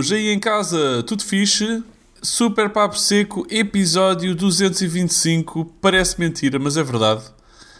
[0.00, 1.82] todos, aí em casa, tudo fixe?
[2.22, 5.66] Super Papo Seco, episódio 225.
[5.78, 7.24] Parece mentira, mas é verdade.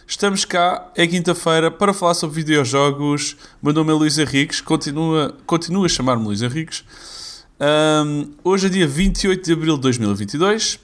[0.06, 3.36] Estamos cá, é quinta-feira, para falar sobre videojogos.
[3.62, 6.84] Meu nome é Luís Henriques, continua, continua a chamar-me Luís Henriques.
[7.58, 10.78] Um, hoje é dia 28 de abril de 2022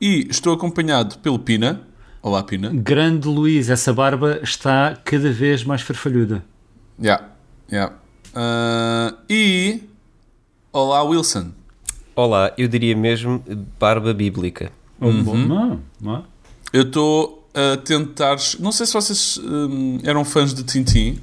[0.00, 1.82] e estou acompanhado pelo Pina.
[2.20, 2.70] Olá, Pina.
[2.72, 6.42] Grande Luís, essa barba está cada vez mais farfalhuda.
[6.98, 7.28] Já, yeah,
[7.68, 7.76] já.
[7.76, 7.96] Yeah.
[8.34, 9.89] Uh, e.
[10.72, 11.50] Olá, Wilson.
[12.14, 13.42] Olá, eu diria mesmo
[13.76, 14.70] barba bíblica.
[15.00, 15.48] Uhum.
[15.48, 16.24] Não, não.
[16.72, 18.36] Eu estou a tentar.
[18.60, 21.18] Não sei se vocês um, eram fãs de Tintin.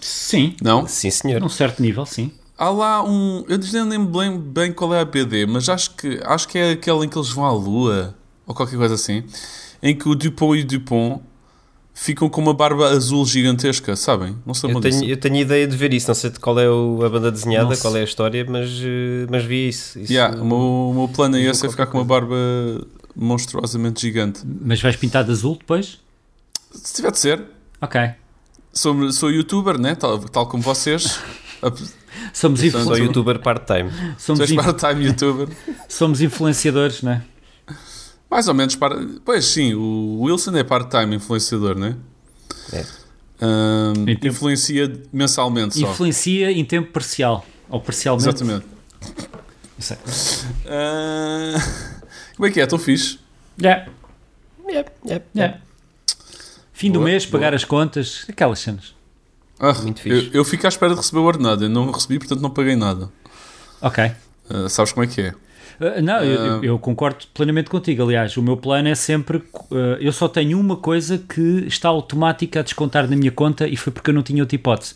[0.00, 0.56] Sim.
[0.62, 0.86] Não?
[0.86, 1.38] Sim, senhor.
[1.38, 2.32] Num certo nível, sim.
[2.56, 3.44] Há lá um.
[3.46, 6.70] Eu não lembro bem, bem qual é a BD, mas acho que, acho que é
[6.70, 8.14] aquela em que eles vão à Lua
[8.46, 9.22] ou qualquer coisa assim.
[9.82, 11.20] Em que o Dupont e o Dupont
[11.98, 14.36] ficam com uma barba azul gigantesca, sabem?
[14.44, 16.68] Não sei eu tenho, eu tenho ideia de ver isso, não sei de qual é
[16.68, 17.80] o, a banda desenhada, Nossa.
[17.80, 19.98] qual é a história, mas, eh, mas vi isso.
[19.98, 22.36] isso yeah, o, meu, o meu plano é esse, é ficar com uma barba
[23.16, 24.42] monstruosamente gigante.
[24.44, 25.98] Mas vais pintar de azul depois?
[26.70, 27.42] Se tiver de ser.
[27.80, 27.98] Ok.
[28.74, 29.94] Sou, sou youtuber, né?
[29.94, 31.18] tal, tal como vocês.
[32.34, 32.84] Somos influ...
[32.84, 33.90] Sou youtuber part-time.
[34.18, 35.48] Somos part-time youtuber.
[35.88, 37.22] Somos influenciadores, não é?
[38.30, 38.96] Mais ou menos para.
[39.24, 41.96] Pois sim, o Wilson é part-time influenciador, não é?
[42.72, 42.84] É.
[43.40, 44.26] Um, tempo...
[44.26, 45.90] Influencia mensalmente só.
[45.90, 47.44] Influencia em tempo parcial.
[47.68, 48.28] Ou parcialmente.
[48.28, 48.66] Exatamente.
[49.78, 49.96] Sei.
[50.64, 51.60] Uh...
[52.36, 52.64] Como é que é?
[52.64, 53.18] Estou fixe?
[53.60, 53.90] Yeah.
[54.68, 55.60] Yeah, yeah, yeah.
[56.72, 58.94] Fim boa, do mês, pagar as contas, aquelas cenas.
[59.58, 60.26] Ah, Muito fixe.
[60.28, 61.64] Eu, eu fico à espera de receber o ordenado.
[61.64, 63.10] Eu não recebi, portanto não paguei nada.
[63.80, 64.12] Ok.
[64.50, 65.34] Uh, sabes como é que é?
[65.80, 68.02] Uh, não, uh, eu, eu, concordo plenamente contigo.
[68.02, 69.38] Aliás, o meu plano é sempre.
[69.38, 73.76] Uh, eu só tenho uma coisa que está automática a descontar na minha conta e
[73.76, 74.94] foi porque eu não tinha outra hipótese.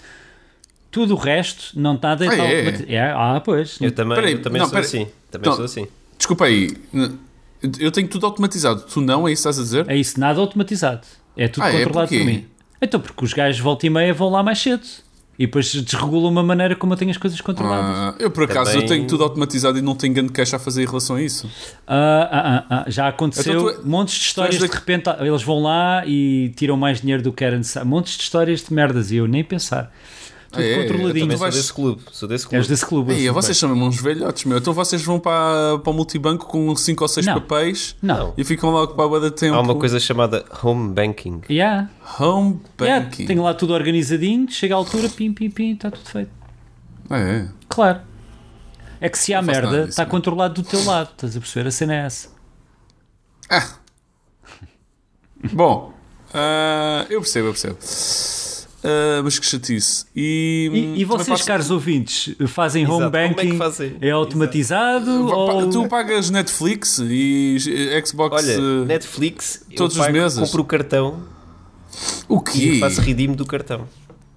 [0.90, 2.94] Tudo o resto não está a ah, é?
[2.94, 3.12] é?
[3.14, 3.78] Ah, pois.
[3.80, 5.06] Eu também, eu também não, sou assim.
[5.30, 5.86] Também não, sou assim.
[6.18, 6.76] Desculpa aí.
[7.78, 8.82] Eu tenho tudo automatizado.
[8.82, 9.28] Tu não?
[9.28, 9.88] É isso que estás a dizer?
[9.88, 11.06] É isso, nada automatizado.
[11.36, 11.84] É tudo ah, é?
[11.84, 12.46] controlado é por mim.
[12.82, 14.86] Então, porque os gajos volta e meia vão lá mais cedo.
[15.40, 17.96] E depois desregula uma maneira como eu tenho as coisas controladas.
[17.96, 18.82] Ah, eu, por acaso, Também...
[18.82, 21.48] eu tenho tudo automatizado e não tenho grande queixa a fazer em relação a isso.
[21.88, 26.52] Ah, ah, já aconteceu então, tu, montes de histórias, de repente eles vão lá e
[26.56, 27.62] tiram mais dinheiro do que querem.
[27.86, 29.90] Montes de histórias de merdas e eu nem pensar.
[30.50, 31.32] Tudo é, controladinho.
[31.32, 32.02] Eu sou desse clube.
[32.10, 32.56] Sou desse clube.
[32.58, 33.12] És desse clube.
[33.12, 34.58] Ei, vocês são uns velhotes, meu.
[34.58, 38.34] Então vocês vão para, para o multibanco com 5 ou 6 papéis não.
[38.36, 39.54] e ficam lá com a da tempo.
[39.54, 41.42] Há uma coisa chamada home banking.
[41.48, 41.88] Yeah.
[42.18, 42.84] Home banking.
[42.84, 46.30] Yeah, tenho lá tudo organizadinho, chega à altura, pim, pim, pim, está tudo feito.
[47.10, 47.46] É.
[47.68, 48.00] Claro.
[49.00, 51.10] É que se há merda, está controlado do teu lado.
[51.12, 51.68] Estás a perceber?
[51.68, 52.28] A cena é essa.
[53.48, 53.68] Ah.
[55.52, 55.94] Bom,
[56.34, 57.78] uh, eu percebo, eu percebo.
[58.82, 60.06] Uh, mas que chatice.
[60.16, 62.96] E, e, e vocês, caros ouvintes, fazem Exato.
[62.96, 63.58] home banking?
[64.00, 65.26] É, é, automatizado?
[65.26, 65.68] Ou...
[65.68, 67.58] Tu pagas Netflix e
[68.06, 70.38] Xbox Olha, Netflix todos os meses?
[70.38, 71.22] Compro o cartão.
[72.26, 72.58] O quê?
[72.58, 73.86] E faço redeem do cartão.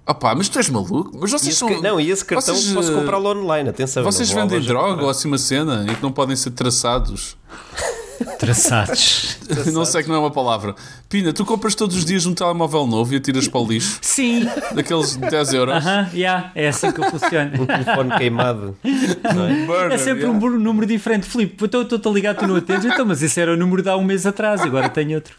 [0.06, 1.16] Opá, mas tu és maluco?
[1.18, 1.80] Mas vocês são...
[1.80, 4.04] Não, e esse cartão vocês, posso comprá-lo online, atenção.
[4.04, 7.36] Vocês vendem droga ou assim uma cena em que não podem ser traçados?
[8.38, 9.38] Traçados.
[9.72, 10.74] não sei que não é uma palavra.
[11.08, 13.98] Pina, tu compras todos os dias um telemóvel novo e atiras para o lixo?
[14.00, 14.48] Sim.
[14.74, 15.74] Daqueles 10 euros?
[15.74, 17.52] Aham, uh -huh, yeah, é assim que funciona.
[17.60, 18.76] um telefone queimado.
[18.82, 19.66] É?
[19.66, 20.46] Burner, é sempre yeah.
[20.46, 21.26] um número diferente.
[21.26, 22.84] Filipe, então estou-te a ligar, tu não atendes.
[22.84, 25.34] Então, mas esse era o número de há um mês atrás, agora tenho outro.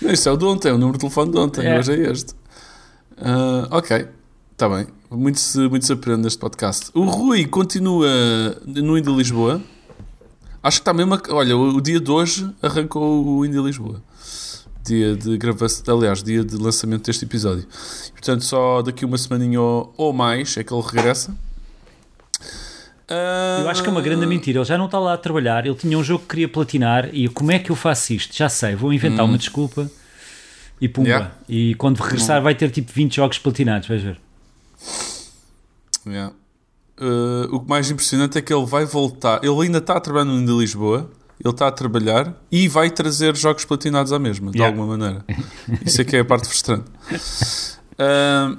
[0.00, 1.80] Não, isso é o de ontem, é o número de telefone de ontem, yeah.
[1.80, 2.32] hoje é este.
[3.18, 4.06] Uh, ok,
[4.52, 4.86] está bem.
[5.10, 6.90] Muito se, muito se aprende neste podcast.
[6.92, 8.08] O Rui continua
[8.66, 9.60] no Indy Lisboa.
[10.66, 11.14] Acho que está mesmo.
[11.14, 14.02] A, olha, o, o, dia de hoje arrancou o Indy Lisboa.
[14.84, 17.64] Dia de gravação, aliás, dia de lançamento deste episódio.
[18.10, 21.30] Portanto, só daqui uma semaninha ou, ou mais é que ele regressa.
[23.08, 23.62] Uh...
[23.62, 24.58] Eu acho que é uma grande ah, mentira.
[24.58, 25.64] Ele já não está lá a trabalhar.
[25.64, 27.10] Ele tinha um jogo que queria platinar.
[27.14, 28.36] E como é que eu faço isto?
[28.36, 29.28] Já sei, vou inventar hum.
[29.28, 29.88] uma desculpa
[30.80, 31.08] e pumba.
[31.08, 31.32] Yeah.
[31.48, 33.86] E quando regressar, vai ter tipo 20 jogos platinados.
[33.86, 34.20] Vais ver.
[36.04, 36.34] Yeah.
[36.98, 39.44] Uh, o que mais impressionante é que ele vai voltar.
[39.44, 41.10] Ele ainda está a trabalhar no de Lisboa.
[41.38, 44.74] Ele está a trabalhar e vai trazer jogos platinados à mesma, de yeah.
[44.74, 45.22] alguma maneira.
[45.84, 46.90] Isso é que é a parte frustrante.
[47.92, 48.58] Uh,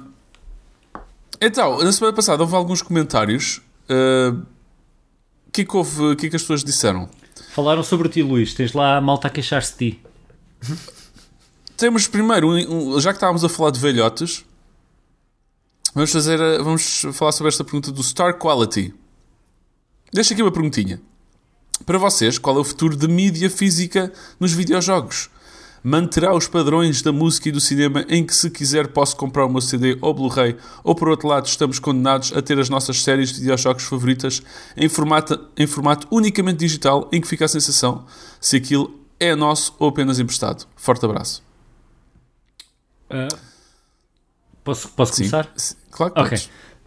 [1.40, 3.60] então, na semana passada houve alguns comentários.
[3.88, 4.46] O uh,
[5.52, 7.08] que, é que, houve, que é que as pessoas disseram?
[7.50, 8.54] Falaram sobre ti, Luís.
[8.54, 10.02] Tens lá a malta a queixar-se de ti.
[11.76, 14.44] Temos primeiro, um, um, já que estávamos a falar de velhotes,
[15.98, 18.94] Vamos fazer, vamos falar sobre esta pergunta do Star Quality.
[20.12, 21.00] Deixa aqui uma perguntinha.
[21.84, 25.28] Para vocês, qual é o futuro da mídia física nos videojogos?
[25.82, 29.48] manterá os padrões da música e do cinema em que se quiser posso comprar o
[29.48, 33.32] meu CD ou Blu-ray ou por outro lado estamos condenados a ter as nossas séries
[33.32, 34.42] de videojogos favoritas
[34.76, 38.04] em formato, em formato unicamente digital em que fica a sensação
[38.40, 40.66] se aquilo é nosso ou apenas emprestado.
[40.76, 41.44] Forte abraço.
[43.08, 43.47] Uh,
[44.68, 45.50] posso, posso começar?
[45.56, 46.38] Sim, claro que Ok.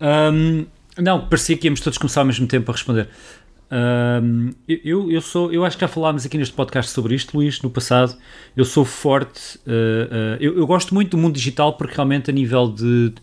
[0.01, 0.65] Um,
[0.97, 3.07] não, parecia que íamos todos começar ao mesmo tempo a responder.
[3.71, 7.61] Um, eu, eu, sou, eu acho que já falámos aqui neste podcast sobre isto, Luís,
[7.61, 8.15] no passado.
[8.55, 12.33] Eu sou forte, uh, uh, eu, eu, gosto muito do mundo digital porque realmente a
[12.33, 13.13] nível de,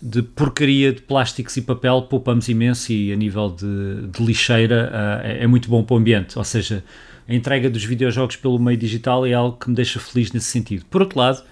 [0.00, 5.26] de porcaria de plásticos e papel poupamos imenso e a nível de, de lixeira uh,
[5.26, 6.36] é, é, muito bom para o ambiente.
[6.36, 6.84] Ou seja,
[7.26, 10.84] a entrega dos videojogos pelo meio digital é algo que me deixa feliz nesse sentido.
[10.90, 11.42] Por outro lado,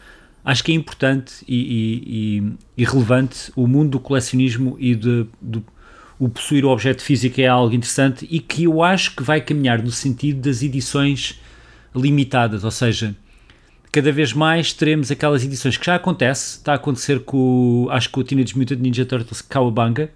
[0.46, 2.40] acho que é importante e,
[2.76, 5.62] e, e relevante o mundo do colecionismo e de, do
[6.18, 9.82] o possuir o objeto físico é algo interessante e que eu acho que vai caminhar
[9.82, 11.38] no sentido das edições
[11.94, 13.14] limitadas, ou seja,
[13.92, 18.18] cada vez mais teremos aquelas edições que já acontece, está a acontecer com, acho que
[18.18, 20.10] o Teenage Mutant Ninja Turtles Cowabunga,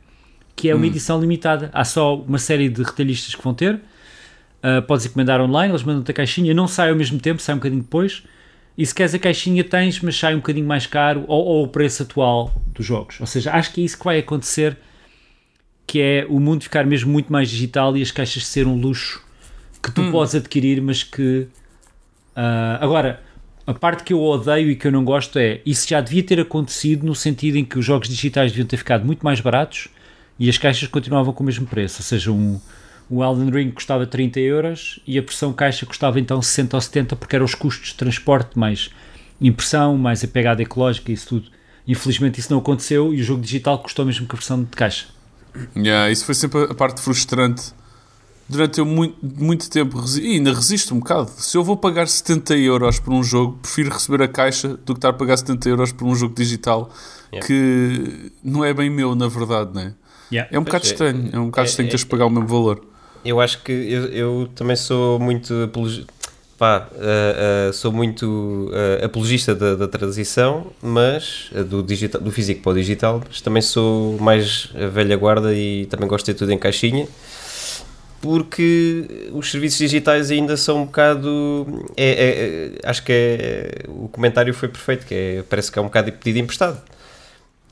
[0.56, 0.88] que é uma hum.
[0.88, 5.72] edição limitada, há só uma série de retalhistas que vão ter, uh, podes encomendar online,
[5.72, 8.22] eles mandam-te a caixinha, não sai ao mesmo tempo, sai um bocadinho depois,
[8.76, 11.68] e se queres a caixinha tens, mas sai um bocadinho mais caro, ou, ou o
[11.68, 14.76] preço atual dos jogos, ou seja, acho que é isso que vai acontecer
[15.90, 19.20] que é o mundo ficar mesmo muito mais digital e as caixas ser um luxo
[19.82, 20.12] que tu hum.
[20.12, 21.48] podes adquirir, mas que.
[22.36, 23.20] Uh, agora,
[23.66, 26.38] a parte que eu odeio e que eu não gosto é isso já devia ter
[26.38, 29.88] acontecido no sentido em que os jogos digitais deviam ter ficado muito mais baratos
[30.38, 31.96] e as caixas continuavam com o mesmo preço.
[31.98, 32.60] Ou seja, um,
[33.10, 37.16] um Elden Ring custava 30 euros e a versão caixa custava então 60 ou 70
[37.16, 38.90] porque eram os custos de transporte, mais
[39.40, 41.50] impressão, mais a pegada ecológica e isso tudo.
[41.88, 45.06] Infelizmente isso não aconteceu e o jogo digital custou mesmo que a versão de caixa.
[45.76, 47.72] Yeah, isso foi sempre a parte frustrante.
[48.48, 51.30] Durante eu muito, muito tempo, e ainda resisto um bocado.
[51.36, 54.98] Se eu vou pagar 70 euros por um jogo, prefiro receber a caixa do que
[54.98, 56.90] estar a pagar 70 euros por um jogo digital
[57.32, 57.46] yeah.
[57.46, 59.94] que não é bem meu, na verdade, não é?
[60.32, 60.50] Yeah.
[60.52, 62.30] É um bocado é, estranho, é um bocado é, estranho é, teres de pagar o
[62.30, 62.89] mesmo valor.
[63.24, 65.70] Eu acho que eu, eu também sou muito
[66.60, 72.60] pá, uh, uh, sou muito uh, apologista da, da, transição, mas do, digital, do físico
[72.60, 76.52] para o digital, mas também sou mais velha guarda e também gosto de ter tudo
[76.52, 77.08] em caixinha,
[78.20, 81.66] porque os serviços digitais ainda são um bocado.
[81.96, 85.82] É, é, é, acho que é, o comentário foi perfeito, que é, parece que é
[85.82, 86.78] um bocado pedido emprestado.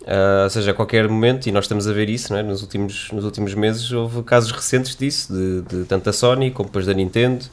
[0.02, 2.42] Uh, ou seja, a qualquer momento, e nós estamos a ver isso, é?
[2.42, 6.68] nos, últimos, nos últimos meses, houve casos recentes disso, de, de tanto da Sony como
[6.68, 7.44] depois da Nintendo,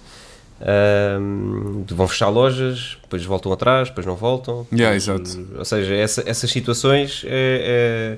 [1.19, 4.65] um, vão fechar lojas, depois voltam atrás, depois não voltam.
[4.71, 5.47] Yeah, exato.
[5.57, 8.17] Ou seja, essa, essas situações, é,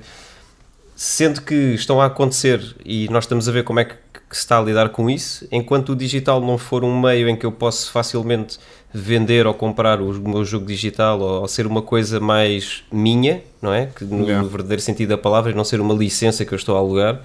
[1.00, 4.40] sendo que estão a acontecer e nós estamos a ver como é que, que, se
[4.40, 7.52] está a lidar com isso, enquanto o digital não for um meio em que eu
[7.52, 8.58] posso facilmente
[8.92, 13.72] vender ou comprar o meu jogo digital ou, ou ser uma coisa mais minha, não
[13.72, 13.86] é?
[13.86, 14.46] Que no, yeah.
[14.48, 17.22] verdadeiro sentido da palavra, não ser uma licença que eu estou a alugar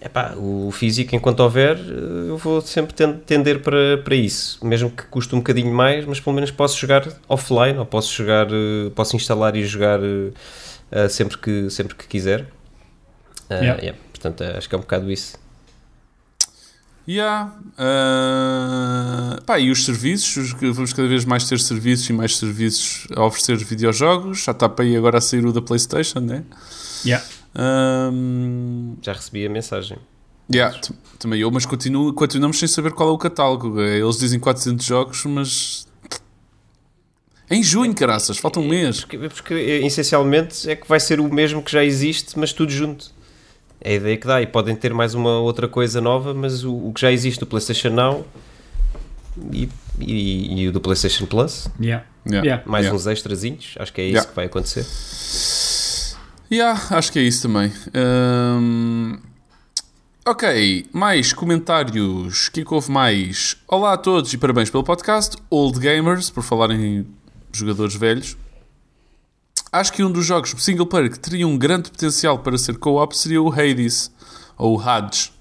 [0.00, 2.94] Epá, o físico, enquanto houver, eh, eu vou sempre
[3.26, 4.64] tender para, para isso.
[4.64, 8.46] Mesmo que custe um bocadinho mais, mas pelo menos posso jogar offline, ou posso jogar,
[8.46, 12.46] eh, posso instalar e jogar uh, sempre, que, sempre que quiser.
[13.50, 13.80] Uh, yeah.
[13.80, 13.98] Yeah.
[14.12, 15.38] Portanto, acho que é um bocado isso.
[17.08, 17.54] Yeah.
[17.78, 23.24] Uh, pá, e os serviços, vamos cada vez mais ter serviços e mais serviços a
[23.24, 24.42] oferecer videojogos.
[24.42, 26.42] Já está para aí agora a sair o da PlayStation, né?
[27.04, 27.24] Yeah.
[27.54, 28.96] Um...
[29.00, 29.98] Já recebi a mensagem.
[30.52, 30.78] Yeah,
[31.18, 33.80] também eu, mas continuo, continuamos sem saber qual é o catálogo.
[33.80, 35.86] Eles dizem 400 jogos, mas.
[37.50, 39.00] Em junho, caraças, falta um é, mês.
[39.00, 43.12] Porque, porque essencialmente é que vai ser o mesmo que já existe, mas tudo junto.
[43.80, 44.40] É a ideia que dá.
[44.42, 47.46] E podem ter mais uma outra coisa nova, mas o, o que já existe do
[47.46, 48.26] PlayStation Now
[49.52, 49.68] e,
[50.00, 51.68] e, e o do PlayStation Plus.
[51.80, 52.04] Yeah.
[52.28, 52.62] Yeah.
[52.66, 52.96] Mais yeah.
[52.96, 53.74] uns extrazinhos.
[53.78, 54.86] Acho que é isso que vai acontecer.
[56.50, 57.72] Yeah, acho que é isso também.
[57.94, 59.18] Um,
[60.24, 62.46] ok, mais comentários.
[62.46, 63.56] O que é que houve mais?
[63.66, 65.36] Olá a todos e parabéns pelo podcast.
[65.50, 67.06] Old Gamers, por falar em
[67.52, 68.36] jogadores velhos.
[69.72, 73.16] Acho que um dos jogos single player que teria um grande potencial para ser co-op
[73.16, 74.10] seria o Hades,
[74.56, 75.32] ou o Hades.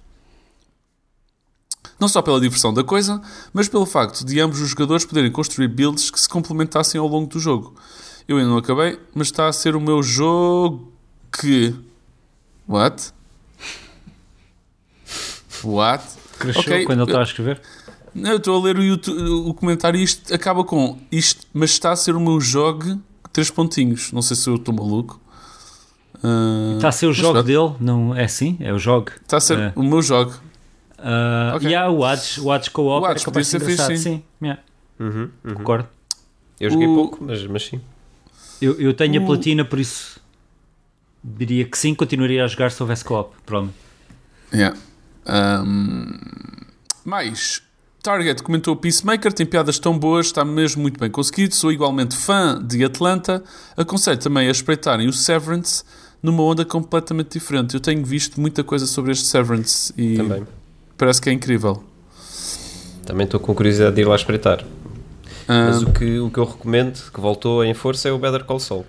[2.00, 3.22] Não só pela diversão da coisa,
[3.54, 7.28] mas pelo facto de ambos os jogadores poderem construir builds que se complementassem ao longo
[7.28, 7.76] do jogo.
[8.28, 10.92] Eu ainda não acabei, mas está a ser o meu jogo
[11.32, 11.74] que.
[12.68, 13.14] What?
[15.64, 16.04] What?
[16.40, 16.86] Cresceu okay.
[16.86, 17.62] quando ele está a escrever?
[18.14, 21.72] Não, eu estou a ler o, YouTube, o comentário e isto acaba com isto, mas
[21.72, 23.00] está a ser o meu jogo
[23.36, 24.14] três pontinhos.
[24.14, 25.20] Não sei se eu estou maluco.
[26.24, 28.56] Uh, está a ser o jogo dele, não é assim?
[28.62, 29.12] É o jogo.
[29.22, 29.74] Está a ser é.
[29.76, 30.32] o meu jogo.
[30.98, 31.72] Uh, okay.
[31.72, 33.06] E há o Watch, o Watch Co-op.
[33.06, 33.98] O Watch é podia ser fixe, sim.
[33.98, 34.24] sim.
[34.42, 34.62] Yeah.
[34.98, 35.54] Uhum, uhum.
[35.56, 35.90] Concordo.
[36.58, 36.96] Eu joguei o...
[36.96, 37.82] pouco, mas, mas sim.
[38.62, 39.24] Eu, eu tenho o...
[39.24, 40.18] a platina, por isso
[41.22, 43.74] diria que sim, continuaria a jogar se houvesse co-op, pronto.
[44.54, 44.78] Yeah.
[45.28, 46.08] Um...
[47.04, 47.62] Mais,
[48.06, 51.56] Target comentou Peacemaker, tem piadas tão boas, está mesmo muito bem conseguido.
[51.56, 53.44] Sou igualmente fã de Atlanta.
[53.76, 55.84] Aconselho também a espreitarem o Severance
[56.22, 57.74] numa onda completamente diferente.
[57.74, 60.46] Eu tenho visto muita coisa sobre este Severance e também.
[60.96, 61.84] parece que é incrível.
[63.08, 64.64] Também estou com curiosidade de ir lá espreitar.
[65.48, 68.60] Mas o que, o que eu recomendo, que voltou em força, é o Better Call
[68.60, 68.86] Saul.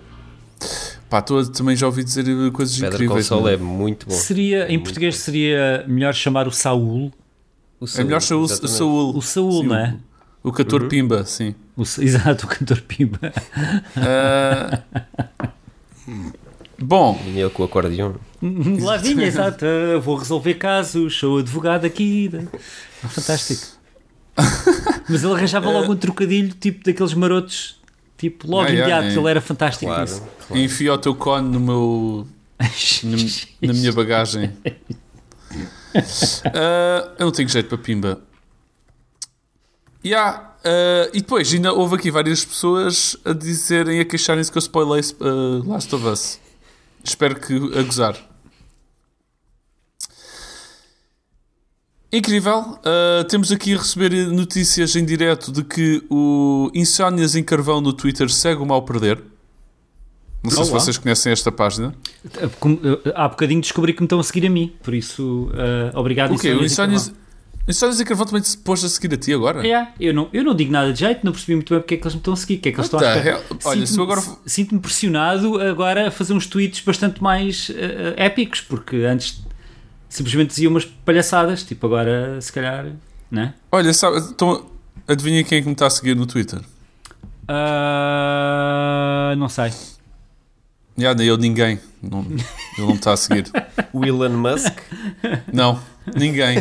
[1.09, 3.25] Pá, tô, também já ouvi dizer coisas Better incríveis.
[3.25, 4.13] Better Call Saul é muito bom.
[4.13, 5.21] Seria, é em português bom.
[5.21, 7.11] seria melhor chamar o Saul.
[7.79, 9.17] O Saul, é melhor chamar o Saul.
[9.17, 9.95] O Saul, não é?
[10.43, 10.89] O cantor uhum.
[10.89, 11.53] Pimba, sim.
[11.75, 13.33] O, exato, o cantor Pimba.
[13.97, 14.81] Uh,
[16.79, 17.19] bom.
[17.23, 18.15] Vinha ele com o acordeão.
[18.81, 19.65] Lá vinha, exato.
[20.01, 22.31] Vou resolver casos, sou advogado aqui.
[23.09, 23.77] Fantástico.
[25.09, 27.79] Mas ele arranjava logo um trocadilho, tipo daqueles marotos,
[28.17, 28.89] tipo logo ah, imediato.
[28.89, 29.21] Yeah, yeah.
[29.21, 30.23] Ele era fantástico claro, isso.
[30.47, 30.61] Claro.
[30.61, 32.27] Enfia o teu cone no meu.
[32.59, 34.51] na, na minha bagagem.
[35.63, 38.21] Uh, eu não tenho jeito para pimba.
[40.05, 44.61] Yeah, uh, e depois ainda houve aqui várias pessoas a dizerem, a queixarem-se que eu
[44.61, 46.39] spoilei uh, Last of Us.
[47.03, 48.17] Espero que a gozar.
[52.11, 52.79] Incrível.
[52.79, 57.91] Uh, temos aqui a receber notícias em direto de que o Insónias em Carvão no
[57.91, 59.21] Twitter segue o mal perder.
[60.43, 61.93] Não sei se vocês conhecem esta página.
[63.15, 66.33] Há bocadinho descobri que me estão a seguir a mim, por isso, uh, obrigado.
[66.33, 66.53] O quê?
[66.53, 67.11] O Insónias,
[67.99, 69.67] em Carvão também se pôs a seguir a ti agora?
[69.67, 71.97] É, eu não, eu não digo nada de jeito, não percebi muito bem porque é
[71.97, 73.41] que eles me estão a seguir, o que é que eles estão a esperar.
[73.65, 74.21] Olha, se agora...
[74.45, 79.43] Sinto-me pressionado agora a fazer uns tweets bastante mais uh, épicos, porque antes
[80.07, 82.85] simplesmente dizia umas palhaçadas, tipo agora se calhar,
[83.29, 83.53] né?
[83.69, 84.65] Olha, sabe, então,
[85.05, 86.59] adivinha quem é que me está a seguir no Twitter?
[87.49, 89.73] Uh, não sei.
[90.97, 91.79] Já, nem eu ninguém.
[92.01, 92.43] Não, ele
[92.79, 93.45] não me está a seguir.
[93.93, 94.79] o Elon Musk?
[95.53, 95.79] Não,
[96.15, 96.57] ninguém.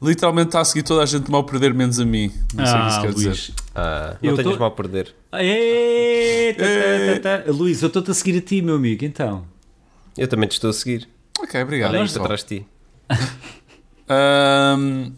[0.00, 2.32] Literalmente está a seguir toda a gente mal perder, menos a mim.
[2.54, 3.36] Não sei o que isso ah, quer Luís.
[3.36, 3.54] dizer.
[3.74, 4.60] Ah, não eu tenhas tô...
[4.60, 5.14] mal perder.
[5.32, 7.52] Eita, tá, tá, tá.
[7.52, 9.44] Luís, eu estou-te a seguir a ti, meu amigo, então.
[10.16, 11.08] Eu também te estou a seguir.
[11.40, 11.94] Ok, obrigado.
[11.94, 12.66] Olha isto atrás de ti.
[14.08, 15.12] um,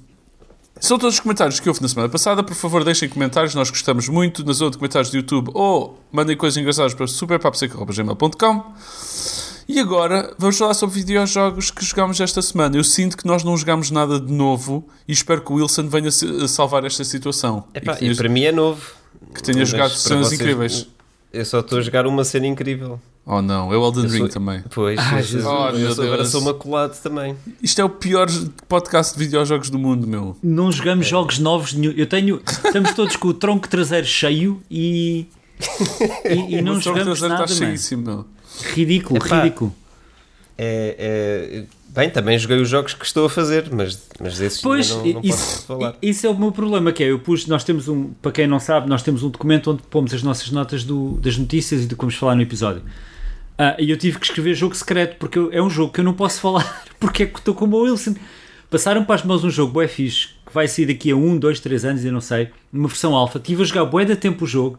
[0.81, 2.43] são todos os comentários que houve na semana passada.
[2.43, 4.45] Por favor, deixem comentários, nós gostamos muito.
[4.45, 8.65] Na zona de comentários do YouTube ou mandem coisas engraçadas para superpaposeco.gmail.com.
[9.69, 12.77] E agora vamos falar sobre videojogos que jogámos esta semana.
[12.77, 16.11] Eu sinto que nós não jogámos nada de novo e espero que o Wilson venha
[16.11, 17.65] salvar esta situação.
[17.73, 18.83] Epá, e, e para mim é novo.
[19.35, 20.89] Que tenha jogado cenas incríveis.
[21.33, 23.01] Eu só estou a jogar uma cena incrível.
[23.25, 24.29] Oh não, é o Elden Ring sou...
[24.29, 24.65] também.
[24.75, 27.37] Pois, ah, Jesus, oh, eu sou, agora sou maculado também.
[27.63, 28.27] Isto é o pior
[28.67, 30.37] podcast de videojogos do mundo, meu.
[30.43, 31.11] Não jogamos é.
[31.11, 31.93] jogos novos nenhum.
[31.93, 32.41] Eu tenho.
[32.45, 35.27] Estamos todos com o tronco traseiro cheio e.
[36.25, 37.45] E, e não o jogamos nada.
[37.45, 38.25] Está cheíssimo, meu.
[38.75, 39.75] Ridículo, Epá, ridículo.
[40.63, 44.91] É, é, bem, também joguei os jogos que estou a fazer, mas, mas esses pois,
[44.91, 45.97] não, não isso, posso falar.
[46.03, 48.61] Isso é o meu problema, que é, eu pus, nós temos um, para quem não
[48.61, 51.97] sabe, nós temos um documento onde pomos as nossas notas do, das notícias e do
[51.97, 52.83] que vamos falar no episódio.
[52.83, 56.05] Uh, e eu tive que escrever jogo secreto, porque eu, é um jogo que eu
[56.05, 58.17] não posso falar, porque é que estou como o Wilson.
[58.69, 61.59] Passaram para as mãos um jogo bué fixe, que vai sair daqui a 1, 2,
[61.59, 63.39] 3 anos, eu não sei, numa versão alfa.
[63.39, 64.79] Estive a jogar bué da tempo o jogo,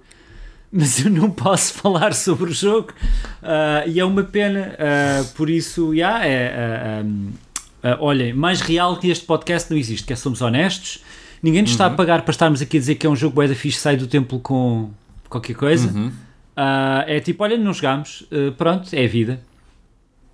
[0.71, 2.93] mas eu não posso falar sobre o jogo.
[3.41, 7.31] Uh, e é uma pena, uh, por isso, yeah, é, um,
[7.99, 11.03] olhem, mais real que este podcast não existe, que é somos honestos.
[11.41, 11.75] Ninguém nos uhum.
[11.75, 13.79] está a pagar para estarmos aqui a dizer que é um jogo bué da fixe,
[13.79, 14.91] sai do templo com
[15.27, 15.91] qualquer coisa.
[15.91, 16.07] Uhum.
[16.07, 19.41] Uh, é tipo, olha, não jogámos, uh, pronto, é a vida.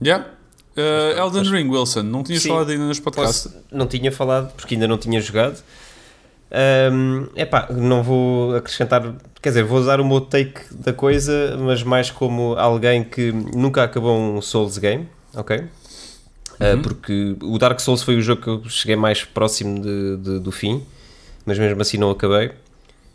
[0.04, 0.26] Yeah.
[0.76, 3.44] Uh, Elden Ring, Wilson, não tinhas sim, falado ainda nos podcasts?
[3.44, 5.64] Posso, não tinha falado, porque ainda não tinha jogado.
[6.50, 9.02] Um, epá, não vou acrescentar,
[9.42, 13.84] quer dizer, vou usar o meu take da coisa, mas mais como alguém que nunca
[13.84, 15.58] acabou um Souls game, ok?
[15.58, 15.66] Uhum.
[16.80, 20.40] Uh, porque o Dark Souls foi o jogo que eu cheguei mais próximo de, de,
[20.40, 20.84] do fim,
[21.46, 22.52] mas mesmo assim não acabei.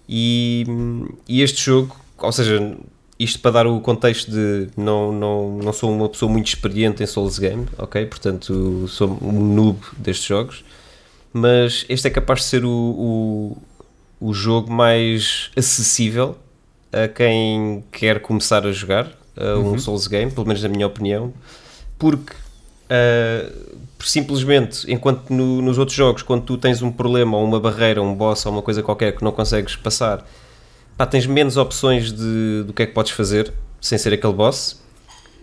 [0.09, 0.67] E,
[1.27, 2.77] e este jogo, ou seja,
[3.19, 7.07] isto para dar o contexto de não, não, não sou uma pessoa muito experiente em
[7.07, 8.05] Souls Game, ok?
[8.07, 10.65] Portanto, sou um noob destes jogos,
[11.33, 13.63] mas este é capaz de ser o, o,
[14.21, 16.37] o jogo mais acessível
[16.93, 19.79] a quem quer começar a jogar uh, um uhum.
[19.79, 21.33] Souls Game, pelo menos na minha opinião,
[21.99, 27.59] porque uh, simplesmente, enquanto no, nos outros jogos, quando tu tens um problema ou uma
[27.59, 30.27] barreira, um boss ou uma coisa qualquer que não consegues passar
[30.97, 34.81] pá, tens menos opções de, do que é que podes fazer sem ser aquele boss.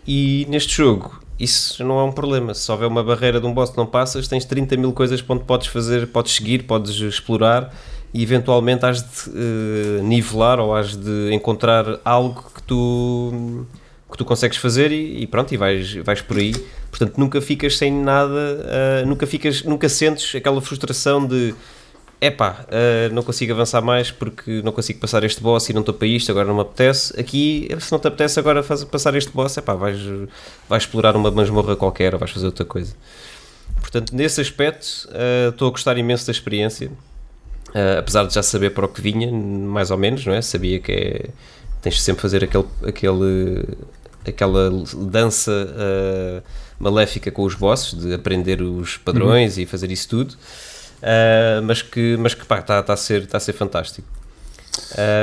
[0.08, 2.53] E neste jogo, isso não é um problema.
[2.53, 5.36] Se houver uma barreira de um boss que não passas, tens 30 mil coisas para
[5.36, 7.74] onde podes fazer, podes seguir, podes explorar.
[8.13, 13.65] e eventualmente has de uh, nivelar ou has de encontrar algo que tu
[14.12, 16.53] que tu consegues fazer e, e, pronto, e vais, vais por aí.
[16.89, 21.53] Portanto, nunca ficas sem nada, uh, nunca ficas, nunca sentes aquela frustração de
[22.21, 25.93] epá, uh, não consigo avançar mais porque não consigo passar este boss e não estou
[25.93, 27.17] para isto, agora não me apetece.
[27.19, 29.99] Aqui, se não te apetece agora faz, passar este boss, epá, vais,
[30.67, 32.93] vais explorar uma masmorra qualquer ou vais fazer outra coisa.
[33.79, 36.91] Portanto, nesse aspecto, uh, estou a gostar imenso da experiência.
[37.69, 40.41] Uh, apesar de já saber para o que vinha, mais ou menos, não é?
[40.41, 41.29] Sabia que é,
[41.81, 43.63] tens de sempre fazer aquele, aquele,
[44.27, 46.43] aquela dança uh,
[46.79, 49.63] maléfica com os bosses, de aprender os padrões uhum.
[49.63, 50.35] e fazer isso tudo,
[51.01, 54.08] uh, mas que, mas que pá, está tá a, ser, tá a ser fantástico.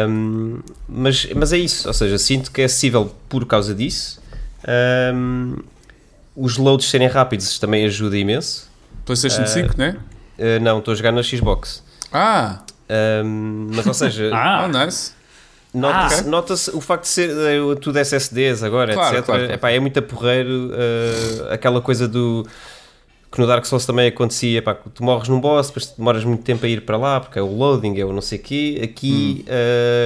[0.09, 4.21] Um, mas, mas é isso, ou seja, sinto que é acessível por causa disso.
[5.15, 5.57] Um,
[6.35, 8.69] os loads serem rápidos também ajuda imenso.
[9.05, 9.97] PlayStation uh, 5, né?
[10.39, 11.83] Uh, não, estou a jogar na Xbox.
[12.13, 12.61] Ah!
[13.25, 15.13] Um, mas ou seja, ah, oh, nice.
[15.75, 16.25] Nota-se, ah.
[16.25, 19.27] nota o facto de ser uh, tudo SSDs agora, claro, etc.
[19.27, 19.53] Claro.
[19.53, 22.47] Epá, é muito porreiro uh, aquela coisa do
[23.31, 26.65] que no Dark Souls também acontecia, epá, tu morres num boss, depois demoras muito tempo
[26.65, 28.81] a ir para lá, porque é o loading, é o não sei o quê.
[28.83, 29.45] Aqui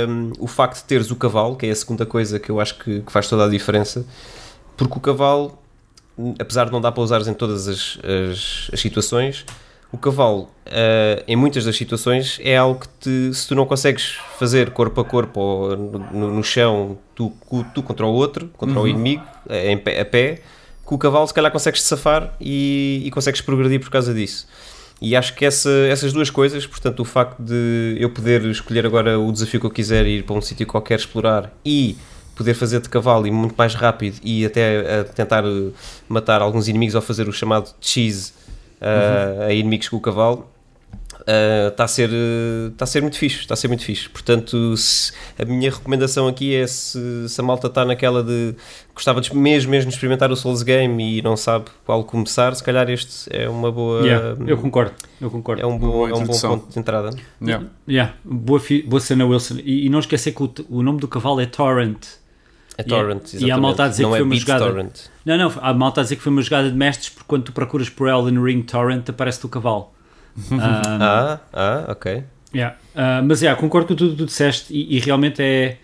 [0.09, 0.33] hum.
[0.39, 3.01] o facto de teres o cavalo, que é a segunda coisa que eu acho que,
[3.01, 4.05] que faz toda a diferença,
[4.77, 5.59] porque o cavalo,
[6.39, 9.45] apesar de não dar para usar em todas as, as, as situações,
[9.93, 14.19] o cavalo, uh, em muitas das situações, é algo que te, se tu não consegues
[14.39, 17.33] fazer corpo a corpo ou no, no chão, tu,
[17.75, 18.85] tu, contra o outro, contra uhum.
[18.85, 19.25] o inimigo,
[19.85, 20.43] pé, a pé,
[20.91, 24.49] com o cavalo se calhar consegues safar e, e consegues progredir por causa disso.
[25.01, 29.17] E acho que essa, essas duas coisas, portanto, o facto de eu poder escolher agora
[29.17, 31.97] o desafio que eu quiser ir para um sítio qualquer explorar e
[32.35, 35.45] poder fazer de cavalo e muito mais rápido e até tentar
[36.09, 38.33] matar alguns inimigos ou fazer o chamado cheese
[38.81, 39.45] uhum.
[39.45, 40.51] a inimigos com o cavalo.
[41.21, 44.09] Está uh, a, ser, uh, a ser muito fixe, está a ser muito fixe.
[44.09, 48.55] Portanto, se, a minha recomendação aqui é se, se a malta está naquela de
[48.95, 52.63] gostava de, mesmo, mesmo de experimentar o Souls Game e não sabe qual começar, se
[52.63, 54.03] calhar este é uma boa.
[54.03, 55.63] Yeah, eu concordo, eu concordo.
[55.63, 57.11] É um, bom, é um bom ponto de entrada.
[57.41, 57.67] Yeah.
[57.89, 59.59] Yeah, boa, boa cena, Wilson.
[59.65, 62.07] E, e não esquecer que o, o nome do cavalo é Torrent.
[62.77, 64.65] É Torrent, e, e a malta a dizer não que foi é uma jogada.
[64.67, 64.93] Torrent.
[65.25, 67.53] Não, não, a malta a dizer que foi uma jogada de mestres porque quando tu
[67.53, 69.93] procuras por Elden Ring Torrent aparece-te o cavalo.
[70.51, 72.25] Um, ah, ah, ok.
[72.55, 72.77] Yeah.
[72.95, 75.79] Uh, mas yeah, concordo com tudo que tu disseste e, e realmente é,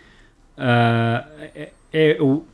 [0.58, 2.44] uh, é, é, o,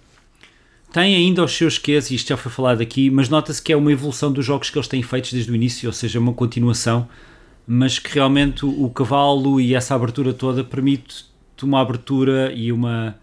[0.92, 3.76] tem ainda os seus quês, e isto já foi falado aqui, mas nota-se que é
[3.76, 7.09] uma evolução dos jogos que eles têm feitos desde o início, ou seja, uma continuação,
[7.66, 13.16] mas que realmente o, o cavalo e essa abertura toda permite-te uma abertura e uma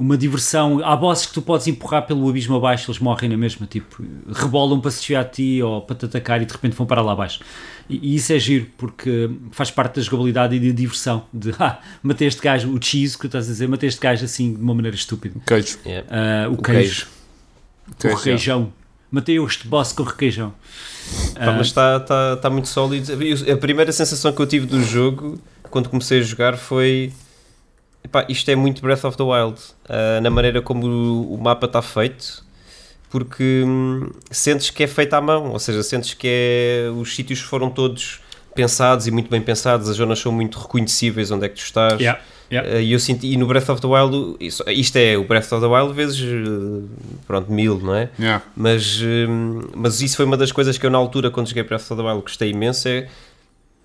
[0.00, 0.80] uma diversão.
[0.82, 4.80] Há bosses que tu podes empurrar pelo abismo abaixo, eles morrem na mesma, tipo, rebolam
[4.80, 7.12] para se desviar de ti ou para te atacar e de repente vão parar lá
[7.12, 7.40] abaixo.
[7.88, 11.24] E, e isso é giro, porque faz parte da jogabilidade e da diversão.
[11.30, 14.24] De, ah, matei este gajo, o cheese que tu estás a dizer, matei este gajo
[14.24, 15.38] assim de uma maneira estúpida.
[15.46, 15.78] Queijo.
[15.84, 16.08] Yeah.
[16.08, 17.06] Uh, o, o, queijo.
[17.98, 18.14] queijo.
[18.14, 18.72] O requeijão.
[19.10, 20.54] Matei este boss com requeijão.
[21.34, 23.12] Pá, uh, mas está tá, tá muito sólido.
[23.52, 27.12] A primeira sensação que eu tive do jogo, quando comecei a jogar, foi
[28.10, 31.66] Epá, isto é muito Breath of the Wild, uh, na maneira como o, o mapa
[31.66, 32.44] está feito,
[33.08, 37.38] porque hum, sentes que é feito à mão, ou seja, sentes que é, os sítios
[37.38, 38.20] foram todos
[38.52, 42.00] pensados e muito bem pensados, as zonas são muito reconhecíveis onde é que tu estás.
[42.00, 42.20] Yeah,
[42.50, 42.68] yeah.
[42.68, 45.52] Uh, e eu senti, e no Breath of the Wild, isso, isto é o Breath
[45.52, 46.20] of the Wild vezes,
[47.28, 48.10] pronto, mil, não é?
[48.18, 48.42] Yeah.
[48.56, 51.66] Mas, hum, mas isso foi uma das coisas que eu na altura, quando cheguei a
[51.66, 53.06] Breath of the Wild, gostei imenso, é,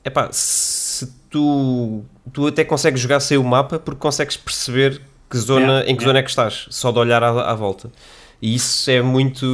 [0.03, 0.84] epá, se
[1.29, 6.03] tu, tu até consegues jogar sem o mapa porque consegues perceber que zona, em que
[6.03, 7.91] zona é que estás, só de olhar à, à, volta.
[8.41, 9.45] E isso é muito.